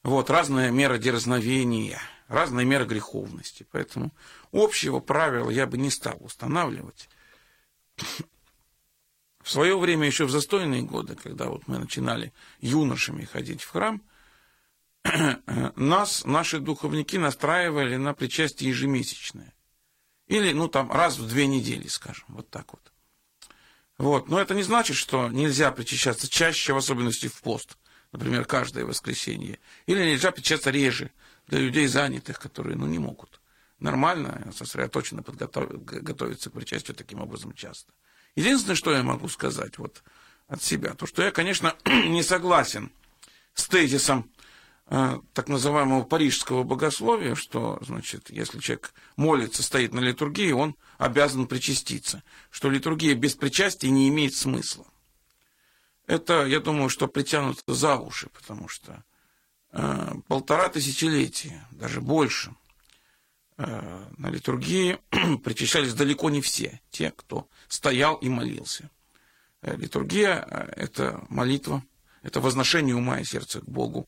вот, 0.03 0.29
разная 0.29 0.69
мера 0.69 0.97
дерзновения, 0.97 1.97
разная 2.33 2.65
мера 2.65 2.85
греховности. 2.85 3.65
Поэтому 3.71 4.11
общего 4.51 4.99
правила 4.99 5.49
я 5.49 5.67
бы 5.67 5.77
не 5.77 5.89
стал 5.89 6.17
устанавливать. 6.19 7.09
В 9.41 9.51
свое 9.51 9.77
время, 9.77 10.07
еще 10.07 10.25
в 10.25 10.31
застойные 10.31 10.83
годы, 10.83 11.15
когда 11.15 11.47
вот 11.47 11.67
мы 11.67 11.77
начинали 11.77 12.33
юношами 12.59 13.25
ходить 13.25 13.61
в 13.61 13.69
храм, 13.69 14.01
нас, 15.75 16.23
наши 16.25 16.59
духовники, 16.59 17.17
настраивали 17.17 17.97
на 17.97 18.13
причастие 18.13 18.69
ежемесячное. 18.69 19.53
Или, 20.27 20.53
ну, 20.53 20.69
там, 20.69 20.91
раз 20.91 21.17
в 21.17 21.27
две 21.27 21.45
недели, 21.45 21.87
скажем, 21.87 22.25
вот 22.29 22.49
так 22.49 22.71
вот. 22.71 22.93
Вот. 23.97 24.29
Но 24.29 24.39
это 24.39 24.55
не 24.55 24.63
значит, 24.63 24.95
что 24.95 25.27
нельзя 25.27 25.71
причащаться 25.71 26.29
чаще, 26.29 26.73
в 26.73 26.77
особенности 26.77 27.27
в 27.27 27.41
пост, 27.41 27.77
например, 28.13 28.45
каждое 28.45 28.85
воскресенье. 28.85 29.59
Или 29.85 30.11
нельзя 30.11 30.31
причащаться 30.31 30.71
реже 30.71 31.11
для 31.47 31.59
людей 31.59 31.87
занятых, 31.87 32.39
которые 32.39 32.77
ну, 32.77 32.85
не 32.87 32.99
могут 32.99 33.41
нормально, 33.79 34.51
сосредоточенно 34.55 35.23
готовиться 35.23 36.49
к 36.49 36.53
причастию 36.53 36.95
таким 36.95 37.21
образом 37.21 37.53
часто. 37.53 37.91
Единственное, 38.35 38.75
что 38.75 38.93
я 38.93 39.03
могу 39.03 39.27
сказать 39.27 39.77
вот 39.77 40.03
от 40.47 40.61
себя, 40.61 40.93
то, 40.93 41.05
что 41.05 41.23
я, 41.23 41.31
конечно, 41.31 41.75
не 41.85 42.23
согласен 42.23 42.91
с 43.53 43.67
тезисом 43.67 44.29
Э, 44.87 45.19
так 45.33 45.47
называемого 45.47 46.03
парижского 46.03 46.63
богословия, 46.63 47.35
что, 47.35 47.79
значит, 47.81 48.29
если 48.29 48.59
человек 48.59 48.93
молится, 49.15 49.63
стоит 49.63 49.93
на 49.93 49.99
литургии, 49.99 50.51
он 50.51 50.75
обязан 50.97 51.47
причаститься, 51.47 52.21
что 52.51 52.69
литургия 52.69 53.15
без 53.15 53.35
причастия 53.35 53.89
не 53.89 54.09
имеет 54.09 54.35
смысла. 54.35 54.85
Это, 56.05 56.45
я 56.45 56.59
думаю, 56.59 56.89
что 56.89 57.07
притянуто 57.07 57.61
за 57.73 57.95
уши, 57.95 58.29
потому 58.29 58.67
что 58.67 59.05
полтора 60.27 60.69
тысячелетия, 60.69 61.65
даже 61.71 61.99
больше, 61.99 62.55
э, 63.57 64.05
на 64.17 64.29
литургии 64.29 64.99
причащались 65.43 65.93
далеко 65.93 66.29
не 66.29 66.41
все, 66.41 66.81
те, 66.91 67.11
кто 67.11 67.47
стоял 67.67 68.15
и 68.15 68.29
молился. 68.29 68.89
Э, 69.61 69.75
литургия 69.75 70.45
э,– 70.47 70.73
это 70.75 71.25
молитва, 71.29 71.83
это 72.21 72.39
возношение 72.39 72.95
ума 72.95 73.19
и 73.19 73.23
сердца 73.23 73.61
к 73.61 73.65
Богу, 73.65 74.07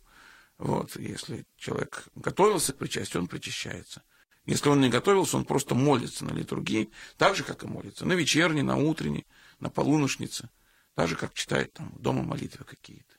вот, 0.57 0.95
если 0.95 1.45
человек 1.57 2.05
готовился 2.15 2.73
к 2.73 2.77
причастию, 2.77 3.23
он 3.23 3.27
причащается. 3.27 4.03
Если 4.45 4.69
он 4.69 4.79
не 4.79 4.89
готовился, 4.89 5.37
он 5.37 5.45
просто 5.45 5.75
молится 5.75 6.23
на 6.23 6.31
литургии, 6.31 6.91
так 7.17 7.35
же, 7.35 7.43
как 7.43 7.63
и 7.63 7.67
молится 7.67 8.05
на 8.05 8.13
вечерней, 8.13 8.61
на 8.61 8.77
утренней, 8.77 9.25
на 9.59 9.69
полуношнице, 9.69 10.49
так 10.93 11.07
же, 11.07 11.15
как 11.15 11.33
читает 11.33 11.73
там 11.73 11.91
дома 11.97 12.23
молитвы 12.23 12.63
какие-то. 12.63 13.14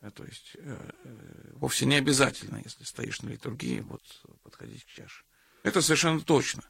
Э, 0.00 0.10
то 0.10 0.24
есть 0.24 0.52
э, 0.54 0.90
э, 1.04 1.50
вовсе 1.54 1.86
не 1.86 1.96
обязательно, 1.96 2.60
если 2.64 2.84
стоишь 2.84 3.22
на 3.22 3.30
литургии, 3.30 3.80
вот 3.80 4.02
подходить 4.42 4.84
к 4.84 4.88
чаше. 4.88 5.24
Это 5.62 5.82
совершенно 5.82 6.20
точно. 6.20 6.62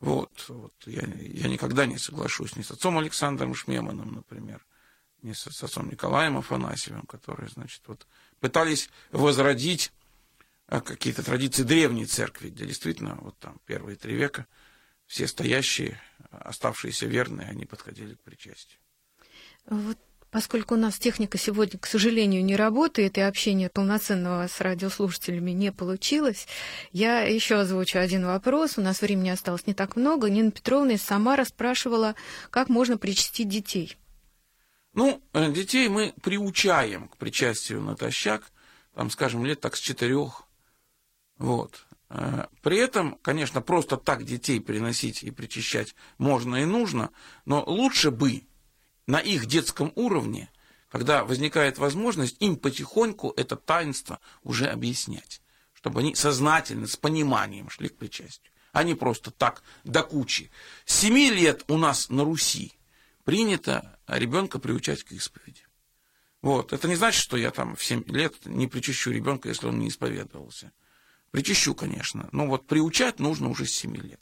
Вот, 0.00 0.46
вот 0.48 0.74
я, 0.86 1.02
я 1.02 1.48
никогда 1.48 1.86
не 1.86 1.98
соглашусь 1.98 2.56
ни 2.56 2.62
с 2.62 2.70
отцом 2.70 2.98
Александром 2.98 3.54
Шмеманом, 3.54 4.12
например, 4.12 4.64
ни 5.22 5.32
с, 5.32 5.44
с 5.50 5.62
отцом 5.62 5.88
Николаем 5.88 6.36
Афанасьевым, 6.36 7.02
которые, 7.02 7.48
значит, 7.48 7.82
вот 7.86 8.06
пытались 8.40 8.90
возродить 9.12 9.92
какие-то 10.66 11.22
традиции 11.22 11.62
древней 11.62 12.06
церкви, 12.06 12.50
где 12.50 12.66
действительно 12.66 13.14
вот 13.16 13.38
там 13.38 13.60
первые 13.66 13.96
три 13.96 14.14
века 14.14 14.46
все 15.06 15.26
стоящие, 15.26 16.00
оставшиеся 16.30 17.06
верные, 17.06 17.48
они 17.48 17.66
подходили 17.66 18.14
к 18.14 18.20
причастию. 18.20 18.80
Вот 19.66 19.98
Поскольку 20.34 20.74
у 20.74 20.76
нас 20.76 20.98
техника 20.98 21.38
сегодня, 21.38 21.78
к 21.78 21.86
сожалению, 21.86 22.44
не 22.44 22.56
работает, 22.56 23.18
и 23.18 23.20
общение 23.20 23.70
полноценного 23.70 24.48
с 24.48 24.60
радиослушателями 24.60 25.52
не 25.52 25.70
получилось, 25.70 26.48
я 26.90 27.20
еще 27.20 27.54
озвучу 27.60 28.00
один 28.00 28.26
вопрос. 28.26 28.76
У 28.76 28.80
нас 28.80 29.00
времени 29.00 29.28
осталось 29.28 29.68
не 29.68 29.74
так 29.74 29.94
много. 29.94 30.28
Нина 30.28 30.50
Петровна 30.50 30.94
из 30.94 31.02
Самара 31.04 31.44
спрашивала, 31.44 32.16
как 32.50 32.68
можно 32.68 32.98
причастить 32.98 33.48
детей. 33.48 33.96
Ну, 34.92 35.22
э, 35.34 35.52
детей 35.52 35.88
мы 35.88 36.12
приучаем 36.20 37.06
к 37.06 37.16
причастию 37.16 37.80
натощак, 37.82 38.42
там, 38.92 39.10
скажем, 39.10 39.46
лет 39.46 39.60
так 39.60 39.76
с 39.76 39.78
четырех. 39.78 40.48
Вот. 41.38 41.86
Э, 42.10 42.46
при 42.60 42.78
этом, 42.78 43.18
конечно, 43.22 43.60
просто 43.60 43.96
так 43.96 44.24
детей 44.24 44.60
приносить 44.60 45.22
и 45.22 45.30
причащать 45.30 45.94
можно 46.18 46.56
и 46.56 46.64
нужно, 46.64 47.10
но 47.44 47.62
лучше 47.64 48.10
бы 48.10 48.42
на 49.06 49.18
их 49.18 49.46
детском 49.46 49.92
уровне, 49.94 50.50
когда 50.88 51.24
возникает 51.24 51.78
возможность, 51.78 52.36
им 52.40 52.56
потихоньку 52.56 53.32
это 53.36 53.56
таинство 53.56 54.20
уже 54.42 54.66
объяснять, 54.66 55.42
чтобы 55.72 56.00
они 56.00 56.14
сознательно, 56.14 56.86
с 56.86 56.96
пониманием 56.96 57.68
шли 57.70 57.88
к 57.88 57.96
причастию, 57.96 58.52
а 58.72 58.82
не 58.84 58.94
просто 58.94 59.30
так 59.30 59.62
до 59.84 60.02
кучи. 60.02 60.50
Семи 60.84 61.30
лет 61.30 61.64
у 61.68 61.76
нас 61.76 62.10
на 62.10 62.24
Руси 62.24 62.72
принято 63.24 63.98
ребенка 64.06 64.58
приучать 64.58 65.02
к 65.04 65.12
исповеди. 65.12 65.62
Вот. 66.44 66.74
Это 66.74 66.88
не 66.88 66.94
значит, 66.94 67.22
что 67.22 67.38
я 67.38 67.50
там 67.50 67.74
в 67.74 67.82
7 67.82 68.04
лет 68.08 68.44
не 68.44 68.66
причащу 68.66 69.10
ребенка, 69.10 69.48
если 69.48 69.66
он 69.66 69.78
не 69.78 69.88
исповедовался. 69.88 70.72
Причащу, 71.30 71.74
конечно. 71.74 72.28
Но 72.32 72.46
вот 72.46 72.66
приучать 72.66 73.18
нужно 73.18 73.48
уже 73.48 73.64
с 73.64 73.72
7 73.72 73.96
лет. 73.96 74.20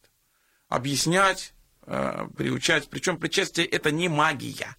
Объяснять, 0.69 1.53
э, 1.87 2.27
приучать. 2.37 2.89
Причем 2.89 3.19
причастие 3.19 3.67
это 3.67 3.91
не 3.91 4.09
магия. 4.09 4.77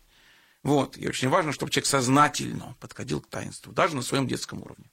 Вот. 0.64 0.98
И 0.98 1.08
очень 1.08 1.30
важно, 1.30 1.52
чтобы 1.52 1.72
человек 1.72 1.88
сознательно 1.88 2.76
подходил 2.80 3.22
к 3.22 3.28
таинству, 3.28 3.74
даже 3.74 3.96
на 3.96 4.02
своем 4.02 4.28
детском 4.28 4.62
уровне. 4.62 4.86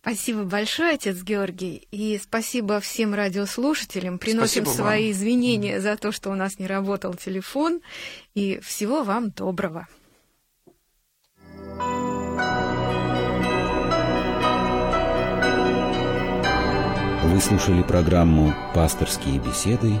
Спасибо 0.00 0.44
большое, 0.44 0.94
отец 0.94 1.22
Георгий, 1.22 1.86
и 1.90 2.18
спасибо 2.22 2.80
всем 2.80 3.14
радиослушателям. 3.14 4.18
Приносим 4.18 4.64
спасибо 4.64 4.82
свои 4.82 5.04
вам. 5.06 5.12
извинения 5.12 5.80
за 5.80 5.96
то, 5.96 6.12
что 6.12 6.30
у 6.30 6.34
нас 6.34 6.58
не 6.58 6.66
работал 6.66 7.14
телефон, 7.14 7.80
и 8.34 8.58
всего 8.60 9.02
вам 9.02 9.30
доброго. 9.30 9.86
Вы 17.24 17.40
слушали 17.40 17.82
программу 17.82 18.54
«Пасторские 18.74 19.38
беседы» 19.40 20.00